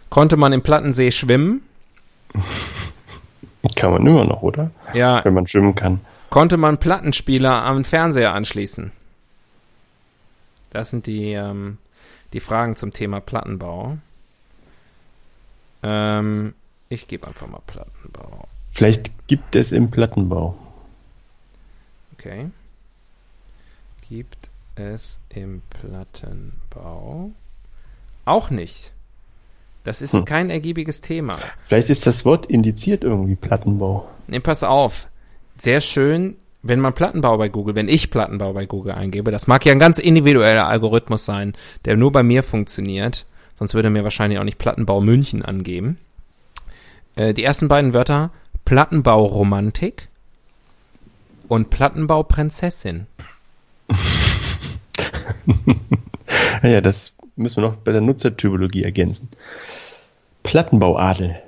[0.09, 1.61] Konnte man im Plattensee schwimmen?
[3.76, 4.70] Kann man immer noch, oder?
[4.94, 5.22] Ja.
[5.22, 6.00] Wenn man schwimmen kann.
[6.30, 8.90] Konnte man Plattenspieler am Fernseher anschließen?
[10.70, 11.76] Das sind die, ähm,
[12.32, 13.98] die Fragen zum Thema Plattenbau.
[15.82, 16.54] Ähm,
[16.88, 18.48] ich gebe einfach mal Plattenbau.
[18.72, 20.56] Vielleicht gibt es im Plattenbau.
[22.19, 22.51] Okay.
[24.09, 27.31] Gibt es im Plattenbau?
[28.25, 28.93] Auch nicht.
[29.85, 30.25] Das ist Hm.
[30.25, 31.39] kein ergiebiges Thema.
[31.64, 34.09] Vielleicht ist das Wort indiziert irgendwie Plattenbau.
[34.27, 35.09] Nee, pass auf.
[35.59, 39.64] Sehr schön, wenn man Plattenbau bei Google, wenn ich Plattenbau bei Google eingebe, das mag
[39.64, 41.55] ja ein ganz individueller Algorithmus sein,
[41.85, 43.27] der nur bei mir funktioniert,
[43.59, 45.99] sonst würde mir wahrscheinlich auch nicht Plattenbau München angeben.
[47.16, 48.31] Äh, die ersten beiden Wörter
[48.64, 50.07] Plattenbau Romantik
[51.49, 53.07] und Plattenbau Prinzessin.
[56.62, 59.28] Ja, das müssen wir noch bei der Nutzertypologie ergänzen.
[60.42, 61.40] Plattenbauadel.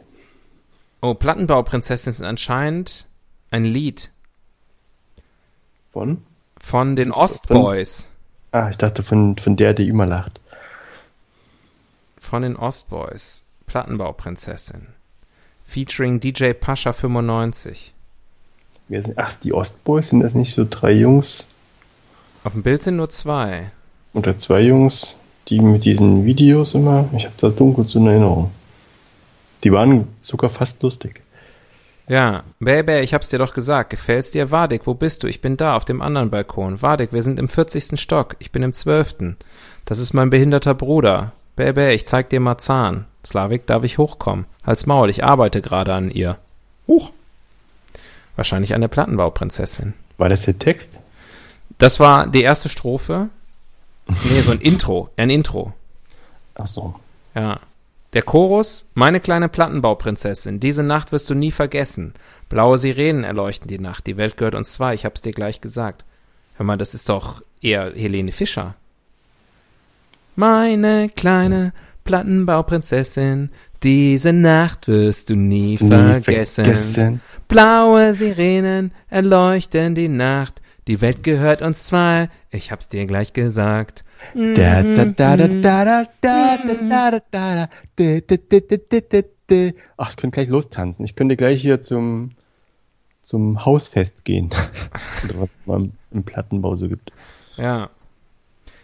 [1.03, 3.07] Oh, Plattenbau Prinzessin ist anscheinend
[3.51, 4.11] ein Lied
[5.93, 6.23] Von?
[6.61, 8.09] von den Ostboys.
[8.53, 10.41] Ah, ich dachte von, von der, die immer lacht.
[12.19, 13.45] Von den Ostboys.
[13.67, 14.89] Plattenbau Prinzessin.
[15.65, 17.95] Featuring DJ Pascha 95.
[19.17, 21.47] Ach, die Ostboys, sind das nicht so drei Jungs
[22.45, 23.71] Auf dem Bild sind nur zwei.
[24.15, 25.17] oder zwei Jungs,
[25.49, 28.51] die mit diesen Videos immer, ich habe das dunkel zu in Erinnerung.
[29.63, 31.21] Die waren sogar fast lustig.
[32.09, 33.91] Ja, Baby, ich hab's dir doch gesagt.
[33.91, 34.51] Gefällt's dir?
[34.51, 35.29] Wadik, wo bist du?
[35.29, 36.83] Ich bin da, auf dem anderen Balkon.
[36.83, 38.01] Wadik, wir sind im 40.
[38.01, 38.35] Stock.
[38.41, 39.37] Ich bin im 12.
[39.85, 41.33] Das ist mein behinderter Bruder.
[41.55, 43.05] Baby, ich zeig dir mal Zahn.
[43.25, 44.47] Slavik, darf ich hochkommen?
[44.67, 46.39] Halt's Maul, ich arbeite gerade an ihr.
[46.89, 47.13] Huch.
[48.37, 49.95] Wahrscheinlich an der Plattenbauprinzessin.
[50.19, 50.99] War das der Text?
[51.79, 53.29] Das war die erste Strophe.
[54.07, 55.11] Nee, so ein Intro.
[55.17, 55.73] Ein Intro.
[56.55, 56.95] Ach so.
[57.35, 57.61] Ja.
[58.13, 62.13] Der Chorus, meine kleine Plattenbauprinzessin, diese Nacht wirst du nie vergessen.
[62.49, 66.05] Blaue Sirenen erleuchten die Nacht, die Welt gehört uns zwei, ich hab's dir gleich gesagt.
[66.57, 68.75] Hör mal, das ist doch eher Helene Fischer.
[70.35, 71.73] Meine kleine
[72.11, 73.51] Plattenbauprinzessin,
[73.85, 76.65] diese Nacht wirst du nie, nie vergessen.
[76.65, 77.21] vergessen.
[77.47, 80.61] Blaue Sirenen erleuchten die Nacht.
[80.89, 84.05] Die Welt gehört uns zwei, ich hab's dir gleich gesagt.
[89.97, 91.05] Ach, ich könnte gleich lostanzen.
[91.05, 92.33] Ich könnte gleich hier zum,
[93.23, 94.51] zum Hausfest gehen.
[95.25, 97.13] Oder was man im Plattenbau so gibt.
[97.57, 97.89] Ja.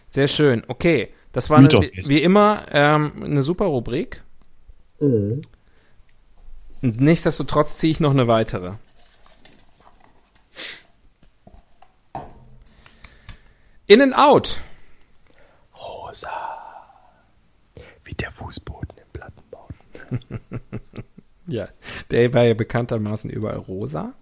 [0.08, 0.62] Sehr schön.
[0.68, 1.08] Okay.
[1.36, 4.22] Das war eine, wie, wie immer ähm, eine super Rubrik.
[4.98, 5.42] Und
[6.80, 8.72] nichtsdestotrotz ziehe ich noch eine weitere.
[13.86, 14.56] In and out.
[15.76, 16.30] Rosa.
[18.04, 19.68] Wie der Fußboden im Plattenbau.
[21.48, 21.68] Ja.
[22.10, 24.14] Der war ja bekanntermaßen überall rosa.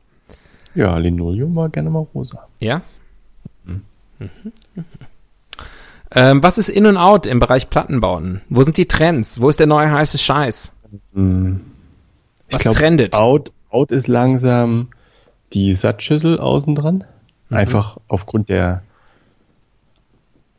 [0.75, 2.49] Ja, Linoleum war gerne mal rosa.
[2.59, 2.83] Ja.
[3.63, 3.83] Mhm.
[6.11, 8.43] Ähm, was ist in und out im Bereich Plattenbauten?
[8.49, 9.41] Wo sind die Trends?
[9.41, 10.75] Wo ist der neue heiße Scheiß?
[11.13, 11.61] Hm.
[12.49, 13.15] Ich Was glaub, trendet?
[13.15, 14.89] Out, out ist langsam
[15.53, 17.05] die Satzschüssel außen dran.
[17.49, 17.57] Mhm.
[17.57, 18.83] Einfach aufgrund der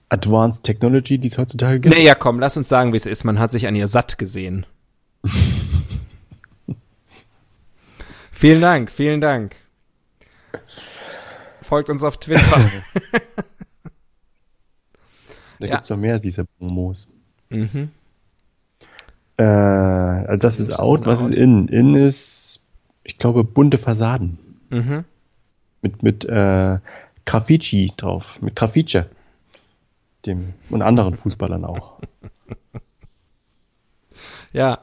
[0.10, 1.96] Advanced Technology, die es heutzutage gibt.
[1.96, 3.24] Naja, komm, lass uns sagen, wie es ist.
[3.24, 4.66] Man hat sich an ihr satt gesehen.
[8.32, 9.56] vielen Dank, vielen Dank.
[11.62, 12.70] Folgt uns auf Twitter.
[15.60, 15.74] Da Ja.
[15.76, 17.08] gibt's noch mehr dieser Promos.
[17.50, 17.90] mhm.
[19.38, 21.06] Äh, also das ist ist out.
[21.06, 21.32] Was Out.
[21.32, 21.68] ist in?
[21.68, 22.62] In ist,
[23.04, 24.38] ich glaube, bunte Fassaden.
[24.70, 25.04] Mhm.
[25.82, 26.80] Mit, mit äh,
[27.26, 28.40] Graffiti drauf.
[28.42, 29.02] Mit Graffiti.
[30.26, 32.00] Dem, und anderen Fußballern auch.
[34.54, 34.80] Ja,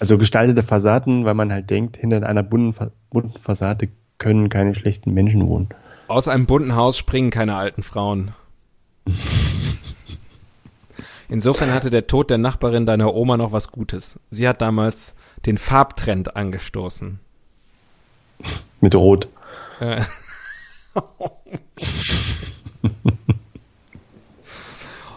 [0.00, 2.74] Also gestaltete Fassaden, weil man halt denkt, hinter einer bunten,
[3.10, 3.88] bunten Fassade
[4.18, 5.68] können keine schlechten Menschen wohnen.
[6.08, 8.32] aus einem bunten Haus springen keine alten Frauen.
[11.28, 14.18] Insofern hatte der Tod der Nachbarin deiner Oma noch was Gutes.
[14.30, 15.14] Sie hat damals
[15.44, 17.20] den Farbtrend angestoßen.
[18.80, 19.28] Mit Rot.
[19.80, 20.04] Äh.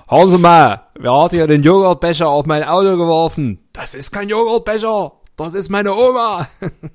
[0.09, 3.59] Hören Sie mal, wer hat hier den Joghurtbecher auf mein Auto geworfen?
[3.72, 6.49] Das ist kein Joghurtbecher, das ist meine Oma.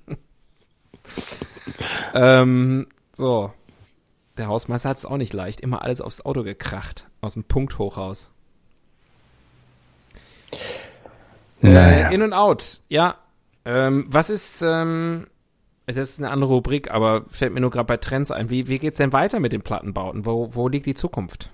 [2.14, 2.86] ähm,
[3.16, 3.50] so.
[4.36, 5.62] Der Hausmeister hat es auch nicht leicht.
[5.62, 7.08] Immer alles aufs Auto gekracht.
[7.22, 8.28] Aus dem Punkthochhaus.
[11.60, 12.10] Naja.
[12.10, 13.16] Äh, in und out, ja.
[13.64, 15.26] Ähm, was ist, ähm,
[15.86, 18.50] das ist eine andere Rubrik, aber fällt mir nur gerade bei Trends ein.
[18.50, 20.24] Wie, wie geht's denn weiter mit den Plattenbauten?
[20.26, 21.50] Wo, wo liegt die Zukunft?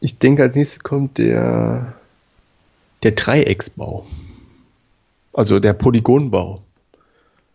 [0.00, 1.94] Ich denke, als nächstes kommt der,
[3.02, 4.06] der Dreiecksbau.
[5.32, 6.62] Also der Polygonbau.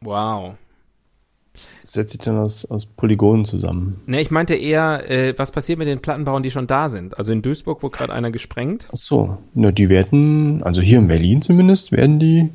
[0.01, 0.55] Wow.
[1.89, 4.01] Setzt sich dann aus, aus Polygonen zusammen.
[4.05, 7.17] Ne, ich meinte eher, äh, was passiert mit den Plattenbauern, die schon da sind?
[7.17, 8.87] Also in Duisburg wurde gerade einer gesprengt.
[8.91, 12.49] Ach so, na, die werden, also hier in Berlin zumindest, werden die,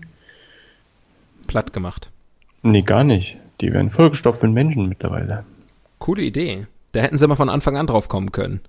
[1.49, 2.11] Platt gemacht.
[2.63, 3.37] nee, gar nicht.
[3.61, 5.45] Die werden vollgestopft mit Menschen mittlerweile.
[5.99, 6.67] Coole Idee.
[6.93, 8.61] Da hätten sie mal von Anfang an drauf kommen können.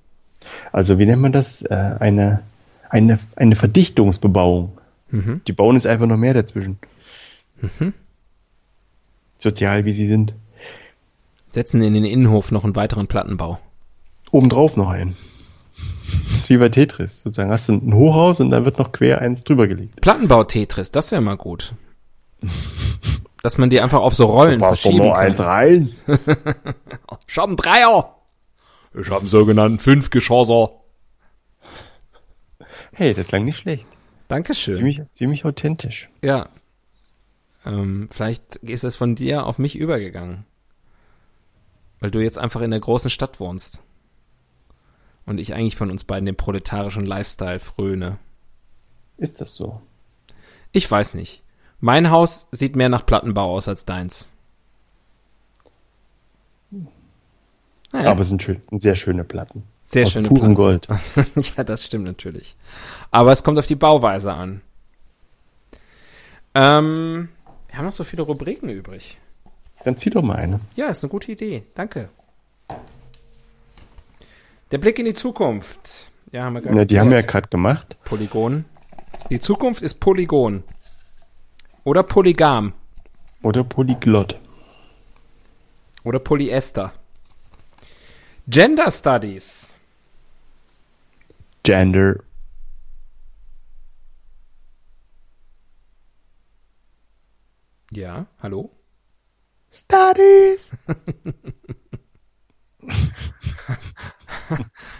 [0.71, 1.61] Also wie nennt man das?
[1.61, 2.41] Äh, eine,
[2.89, 4.75] eine, eine Verdichtungsbebauung.
[5.11, 5.41] Mhm.
[5.47, 6.79] Die bauen jetzt einfach noch mehr dazwischen.
[9.37, 10.33] Sozial wie sie sind.
[11.55, 13.59] Setzen in den Innenhof noch einen weiteren Plattenbau.
[14.31, 15.15] Obendrauf noch einen.
[16.25, 17.21] Das ist wie bei Tetris.
[17.21, 20.01] Sozusagen hast du ein Hochhaus und dann wird noch quer eins drüber gelegt.
[20.01, 21.73] Plattenbau-Tetris, das wäre mal gut.
[23.41, 25.31] Dass man die einfach auf so Rollen verschieben kann.
[25.33, 25.95] rein.
[27.25, 28.17] Ich hab einen Dreier.
[28.99, 30.71] Ich hab einen sogenannten Fünfgeschosser.
[32.91, 33.87] Hey, das klang nicht schlecht.
[34.27, 34.73] Dankeschön.
[34.73, 36.09] Ziemlich, ziemlich authentisch.
[36.21, 36.49] Ja.
[37.65, 40.45] Ähm, vielleicht ist es von dir auf mich übergegangen.
[42.05, 43.81] Weil du jetzt einfach in der großen Stadt wohnst.
[45.25, 48.19] Und ich eigentlich von uns beiden den proletarischen Lifestyle fröne.
[49.17, 49.81] Ist das so?
[50.71, 51.41] Ich weiß nicht.
[51.79, 54.29] Mein Haus sieht mehr nach Plattenbau aus als deins.
[57.91, 59.63] Naja, Aber es sind schön, sehr schöne Platten.
[59.85, 60.85] sehr aus schöne purem Platten.
[60.85, 60.87] Gold.
[61.57, 62.55] ja, das stimmt natürlich.
[63.09, 64.61] Aber es kommt auf die Bauweise an.
[66.53, 67.29] Ähm,
[67.67, 69.17] wir haben noch so viele Rubriken übrig.
[69.85, 70.59] Dann zieh doch mal eine.
[70.75, 71.61] Ja, ist eine gute Idee.
[71.75, 72.09] Danke.
[74.71, 76.11] Der Blick in die Zukunft.
[76.31, 77.95] Ja, haben wir gerade Ja, die haben wir ja gerade gemacht.
[78.03, 78.65] Polygon.
[79.29, 80.63] Die Zukunft ist Polygon.
[81.83, 82.73] Oder Polygam.
[83.43, 84.39] Oder Polyglott.
[86.03, 86.91] Oder Polyester.
[88.47, 89.75] Gender Studies.
[91.61, 92.23] Gender.
[97.91, 98.74] Ja, hallo?
[99.75, 100.73] Studies.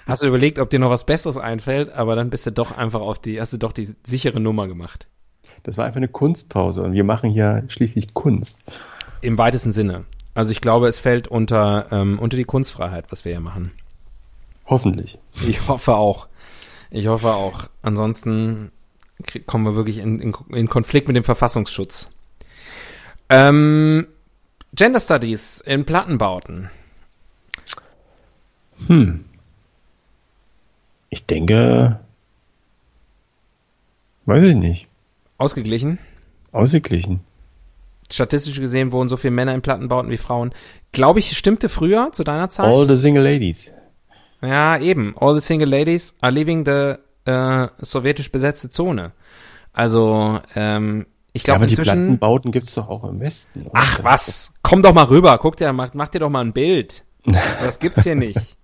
[0.06, 3.02] Hast du überlegt, ob dir noch was Besseres einfällt, aber dann bist du doch einfach
[3.02, 5.08] auf die, hast du doch die sichere Nummer gemacht.
[5.64, 8.58] Das war einfach eine Kunstpause und wir machen hier schließlich Kunst.
[9.22, 10.06] Im weitesten Sinne.
[10.34, 13.72] Also ich glaube, es fällt unter, ähm, unter die Kunstfreiheit, was wir hier machen.
[14.66, 15.18] Hoffentlich.
[15.48, 16.28] Ich hoffe auch.
[16.92, 17.70] Ich hoffe auch.
[17.82, 18.72] Ansonsten
[19.46, 22.12] kommen wir wirklich in, in, in Konflikt mit dem Verfassungsschutz.
[23.30, 24.08] Ähm,
[24.76, 26.70] Gender Studies in Plattenbauten.
[28.88, 29.24] Hm.
[31.10, 32.02] Ich denke,
[34.26, 34.88] weiß ich nicht.
[35.38, 35.98] Ausgeglichen.
[36.52, 37.22] Ausgeglichen.
[38.12, 40.54] Statistisch gesehen wohnen so viele Männer in Plattenbauten wie Frauen.
[40.92, 42.66] Glaube ich, stimmte früher zu deiner Zeit?
[42.66, 43.72] All the single ladies.
[44.42, 45.16] Ja, eben.
[45.18, 46.96] All the single ladies are leaving the
[47.32, 49.14] äh, sowjetisch besetzte Zone.
[49.72, 51.06] Also, ähm,
[51.36, 51.92] ich Ja, glaube aber die inzwischen.
[51.92, 53.62] Plattenbauten gibt's doch auch im Westen.
[53.64, 53.72] oder?
[53.74, 57.04] Ach was, komm doch mal rüber, guck dir, mach, mach dir doch mal ein Bild.
[57.62, 58.56] Das gibt's hier nicht.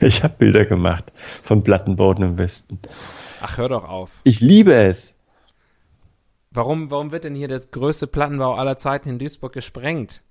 [0.00, 1.04] Ich habe Bilder gemacht
[1.42, 2.78] von Plattenbauten im Westen.
[3.40, 4.20] Ach, hör doch auf.
[4.24, 5.14] Ich liebe es.
[6.50, 10.22] Warum, warum wird denn hier der größte Plattenbau aller Zeiten in Duisburg gesprengt?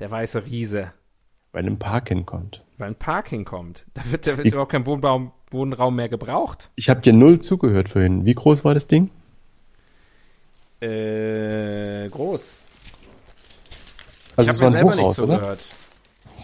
[0.00, 0.92] Der weiße Riese.
[1.52, 2.64] Weil ein Park hinkommt.
[2.76, 3.86] Weil ein Parking kommt.
[3.94, 6.70] Da wird, da wird überhaupt kein Wohnraum, Wohnraum mehr gebraucht.
[6.74, 8.26] Ich habe dir null zugehört vorhin.
[8.26, 9.10] Wie groß war das Ding?
[10.86, 12.64] Äh, groß.
[14.36, 15.34] Also ich es habe war mir ein selber nicht Hochhaus, oder?
[15.34, 15.68] zugehört.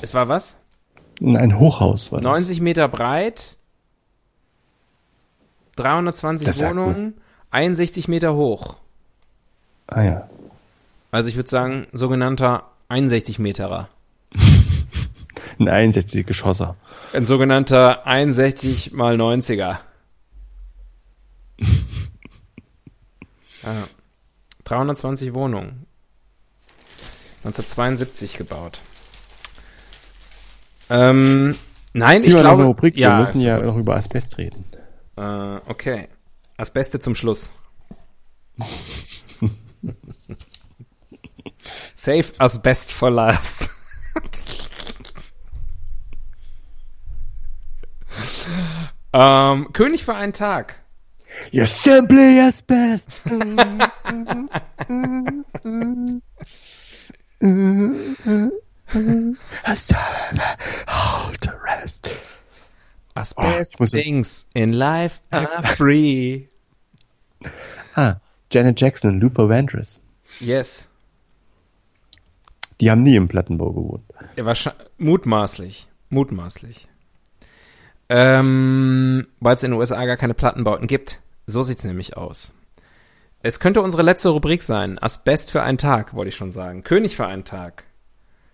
[0.01, 0.57] Es war was?
[1.21, 2.31] Ein Hochhaus war das.
[2.31, 3.57] 90 Meter breit,
[5.77, 7.15] 320 Das Wohnungen,
[7.51, 8.77] 61 Meter hoch.
[9.87, 10.29] Ah ja.
[11.11, 13.89] Also ich würde sagen, sogenannter 61 Meterer.
[15.59, 16.75] Ein 61 Geschosser.
[17.13, 19.79] Ein sogenannter 61 mal 90er.
[23.65, 23.85] ah,
[24.73, 25.87] 320 Wohnungen.
[27.45, 28.81] 1972 gebaut.
[30.89, 31.55] Ähm,
[31.93, 32.97] nein, Zieh ich glaube, Rubrik.
[32.97, 33.67] ja, Wir müssen ja gut.
[33.67, 34.65] noch über Asbest reden.
[35.17, 36.09] Äh, okay.
[36.57, 37.51] Das Beste zum Schluss.
[41.95, 43.69] Save Asbest for last.
[49.13, 50.81] ähm, König für einen Tag.
[51.51, 53.09] You're simply asbest.
[60.89, 62.09] Hold the rest.
[63.15, 66.47] Asbest ich muss- things in life are free.
[67.95, 68.17] Ah,
[68.51, 70.01] Janet Jackson und Luther Vandross.
[70.41, 70.89] Yes.
[72.81, 74.05] Die haben nie im Plattenbau gewohnt.
[74.37, 74.45] Ja,
[74.99, 75.87] mutmaßlich.
[76.11, 76.89] Mutmaßlich.
[78.09, 81.21] Ähm, weil es in den USA gar keine Plattenbauten gibt.
[81.47, 82.53] So sieht's nämlich aus.
[83.45, 84.99] Es könnte unsere letzte Rubrik sein.
[85.01, 86.85] Asbest für einen Tag, wollte ich schon sagen.
[86.85, 87.85] König für einen Tag.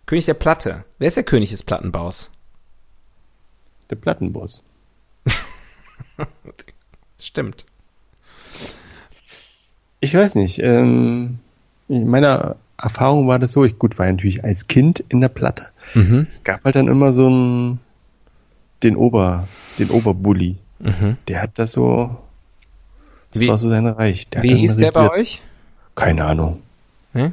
[0.07, 0.85] König der Platte.
[0.99, 2.33] Wer ist der König des Plattenbaus?
[3.91, 4.63] Der Plattenboss.
[7.21, 7.67] Stimmt.
[10.01, 10.59] Ich weiß nicht.
[10.61, 11.39] Ähm,
[11.89, 15.29] in meiner Erfahrung war das so, ich gut war ja natürlich als Kind in der
[15.29, 15.69] Platte.
[15.93, 16.27] Mhm.
[16.31, 17.81] Es gab halt dann immer so einen,
[18.83, 20.57] den Ober, den Oberbully.
[20.79, 21.19] Mhm.
[21.27, 22.17] Der hat das so,
[23.33, 24.29] das Wie- war so sein Reich.
[24.31, 25.41] Der Wie hieß der bei euch?
[25.95, 26.63] Keine Ahnung.
[27.13, 27.33] Hm?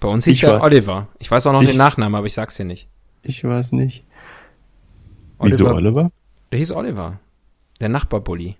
[0.00, 1.06] Bei uns hieß Ich der war- Oliver.
[1.18, 2.86] Ich weiß auch noch Ich- den Nachnamen, aber ich sag's dir nicht.
[3.22, 4.04] Ich weiß nicht.
[5.40, 6.10] Wieso Oliver?
[6.50, 7.18] Der hieß Oliver.
[7.80, 8.56] Der Nachbarbully.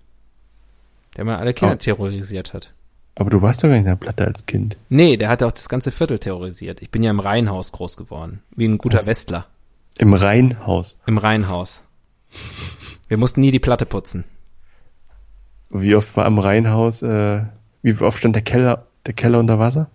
[1.15, 1.77] Der mal alle Kinder Oh.
[1.77, 2.71] terrorisiert hat.
[3.15, 4.77] Aber du warst doch gar nicht in der Platte als Kind.
[4.89, 6.81] Nee, der hat auch das ganze Viertel terrorisiert.
[6.83, 8.41] Ich bin ja im Reihenhaus groß geworden.
[8.55, 9.07] Wie ein guter Was?
[9.07, 9.47] Westler.
[9.97, 10.97] Im Rheinhaus.
[11.07, 11.83] Im Reihenhaus.
[13.07, 14.25] Wir mussten nie die Platte putzen.
[15.69, 17.41] Wie oft war am Rheinhaus, äh,
[17.81, 19.89] wie oft stand der Keller, der Keller unter Wasser?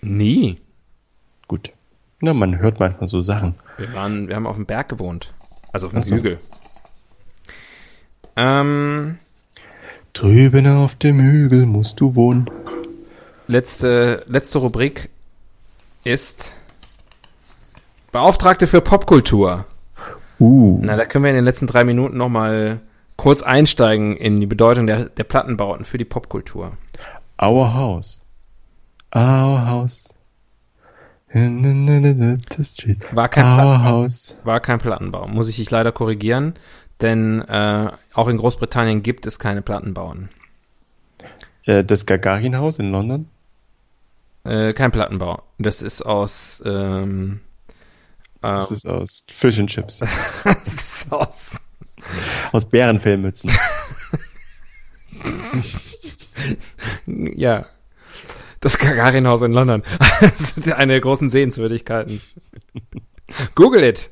[0.00, 0.58] Nie.
[1.46, 1.72] Gut.
[2.20, 3.54] Na, man hört manchmal so Sachen.
[3.76, 5.32] Wir waren, wir haben auf dem Berg gewohnt.
[5.72, 6.16] Also auf dem so.
[6.16, 6.38] Hügel.
[8.36, 9.18] Ähm,
[10.12, 12.50] Drüben auf dem Hügel musst du wohnen.
[13.46, 15.10] letzte, letzte Rubrik
[16.04, 16.54] ist
[18.12, 19.64] Beauftragte für Popkultur.
[20.40, 20.80] Uh.
[20.82, 22.80] Na, da können wir in den letzten drei Minuten noch mal
[23.18, 26.78] kurz einsteigen in die Bedeutung der, der Plattenbauten für die Popkultur.
[27.42, 28.22] Our house.
[29.14, 30.14] Our house.
[33.12, 33.84] War kein Our Plattenbau.
[33.84, 34.38] house.
[34.44, 35.28] War kein Plattenbau.
[35.28, 36.54] Muss ich dich leider korrigieren,
[37.02, 40.30] denn äh, auch in Großbritannien gibt es keine Plattenbauten.
[41.66, 43.28] Äh, das Gagarin-Haus in London.
[44.44, 45.42] Äh, kein Plattenbau.
[45.58, 47.40] Das ist aus ähm,
[48.40, 49.98] Das ähm, ist aus Fish and Chips.
[50.44, 51.60] das ist aus
[52.52, 53.50] aus Bärenfellmützen.
[57.06, 57.66] ja
[58.60, 59.82] das Gagarinhaus in London.
[60.20, 62.20] das ist eine der großen Sehenswürdigkeiten.
[63.54, 64.10] Google it.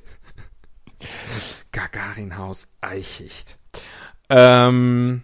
[1.72, 3.58] Gagarinhaus Eichicht.
[4.28, 5.22] Ähm,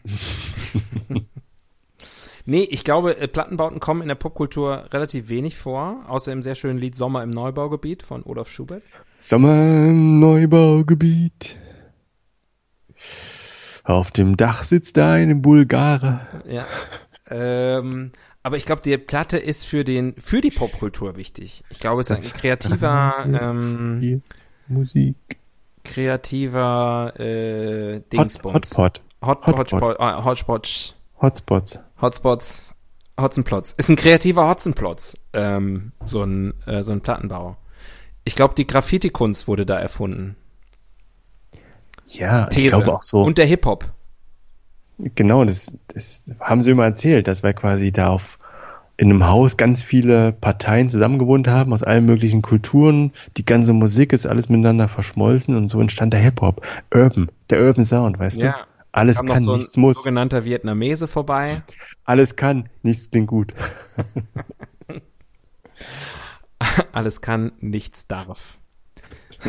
[2.45, 6.55] nee, ich glaube, äh, Plattenbauten kommen in der Popkultur relativ wenig vor, außer im sehr
[6.55, 8.83] schönen Lied Sommer im Neubaugebiet von Olaf Schubert.
[9.18, 11.59] Sommer im Neubaugebiet.
[13.84, 16.20] Auf dem Dach sitzt eine Bulgare.
[16.48, 16.66] Ja.
[17.28, 21.62] ähm, aber ich glaube, die Platte ist für den für die Popkultur wichtig.
[21.70, 24.22] Ich glaube, es ist ein kreativer ähm,
[24.68, 25.16] Musik.
[25.84, 28.55] kreativer äh, Hot, Dingsbums.
[28.55, 29.00] Hotpot.
[29.24, 29.57] Hot, Hotpot.
[29.72, 31.78] Hotspot, äh, Hotspots, Hotspots.
[32.00, 32.74] Hotspots,
[33.20, 33.72] Hotzenplotz.
[33.76, 37.57] Ist ein kreativer Hotzenplotz, ähm, so ein äh, so ein Plattenbau.
[38.24, 40.36] Ich glaube, die Graffiti-Kunst wurde da erfunden.
[42.19, 42.65] Ja, These.
[42.65, 43.23] ich glaube auch so.
[43.23, 43.91] Und der Hip-Hop.
[45.15, 48.39] Genau, das, das haben sie immer erzählt, dass wir quasi da auf,
[48.97, 53.13] in einem Haus ganz viele Parteien zusammengewohnt haben, aus allen möglichen Kulturen.
[53.37, 56.65] Die ganze Musik ist alles miteinander verschmolzen und so entstand der Hip-Hop.
[56.95, 58.47] Urban, der Urban Sound, weißt du?
[58.47, 58.57] Ja.
[58.93, 59.97] Alles Kam noch kann, so ein nichts muss.
[59.97, 61.63] sogenannter Vietnamese vorbei.
[62.05, 63.55] Alles kann, nichts klingt gut.
[66.93, 68.59] Alles kann, nichts darf.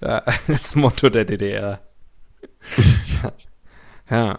[0.00, 1.80] Das Motto der DDR.
[4.10, 4.38] ja.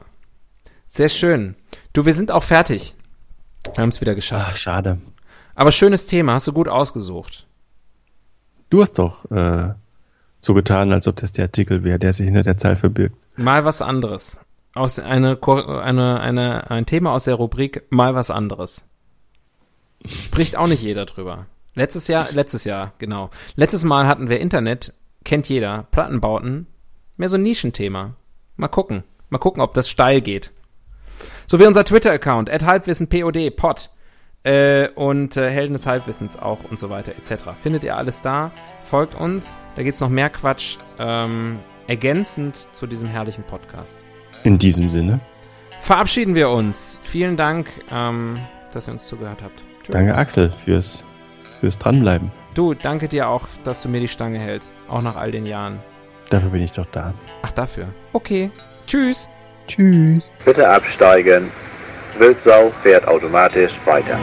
[0.87, 1.55] Sehr schön.
[1.93, 2.95] Du, wir sind auch fertig.
[3.73, 4.47] Wir haben es wieder geschafft.
[4.51, 4.99] Ach, schade.
[5.55, 7.47] Aber schönes Thema, hast du gut ausgesucht.
[8.69, 9.73] Du hast doch äh,
[10.41, 13.15] so getan, als ob das der Artikel wäre, der sich hinter der Zahl verbirgt.
[13.37, 14.39] Mal was anderes.
[14.73, 18.85] Aus eine, eine, eine, ein Thema aus der Rubrik Mal was anderes.
[20.05, 21.47] Spricht auch nicht jeder drüber.
[21.73, 23.29] Letztes Jahr, letztes Jahr, genau.
[23.55, 24.93] Letztes Mal hatten wir Internet,
[25.25, 26.67] kennt jeder, Plattenbauten,
[27.17, 28.15] mehr so ein Nischenthema.
[28.55, 29.03] Mal gucken.
[29.29, 30.51] Mal gucken, ob das steil geht.
[31.47, 33.89] So wie unser Twitter-Account, at halbwissenpod, pod.
[34.43, 37.45] Äh, und äh, Helden des Halbwissens auch und so weiter etc.
[37.59, 38.51] Findet ihr alles da?
[38.83, 41.57] Folgt uns, da gibt's noch mehr Quatsch ähm,
[41.87, 44.05] ergänzend zu diesem herrlichen Podcast.
[44.43, 45.19] In diesem Sinne.
[45.79, 46.99] Verabschieden wir uns.
[47.01, 48.39] Vielen Dank, ähm,
[48.71, 49.63] dass ihr uns zugehört habt.
[49.83, 49.93] Tschö.
[49.93, 51.03] Danke, Axel, fürs,
[51.59, 52.31] fürs Dranbleiben.
[52.53, 55.79] Du, danke dir auch, dass du mir die Stange hältst, auch nach all den Jahren.
[56.29, 57.13] Dafür bin ich doch da.
[57.41, 57.87] Ach, dafür.
[58.13, 58.51] Okay.
[58.87, 59.29] Tschüss.
[59.67, 60.31] Tschüss.
[60.43, 61.51] Bitte absteigen.
[62.17, 64.17] Wildsau fährt automatisch weiter.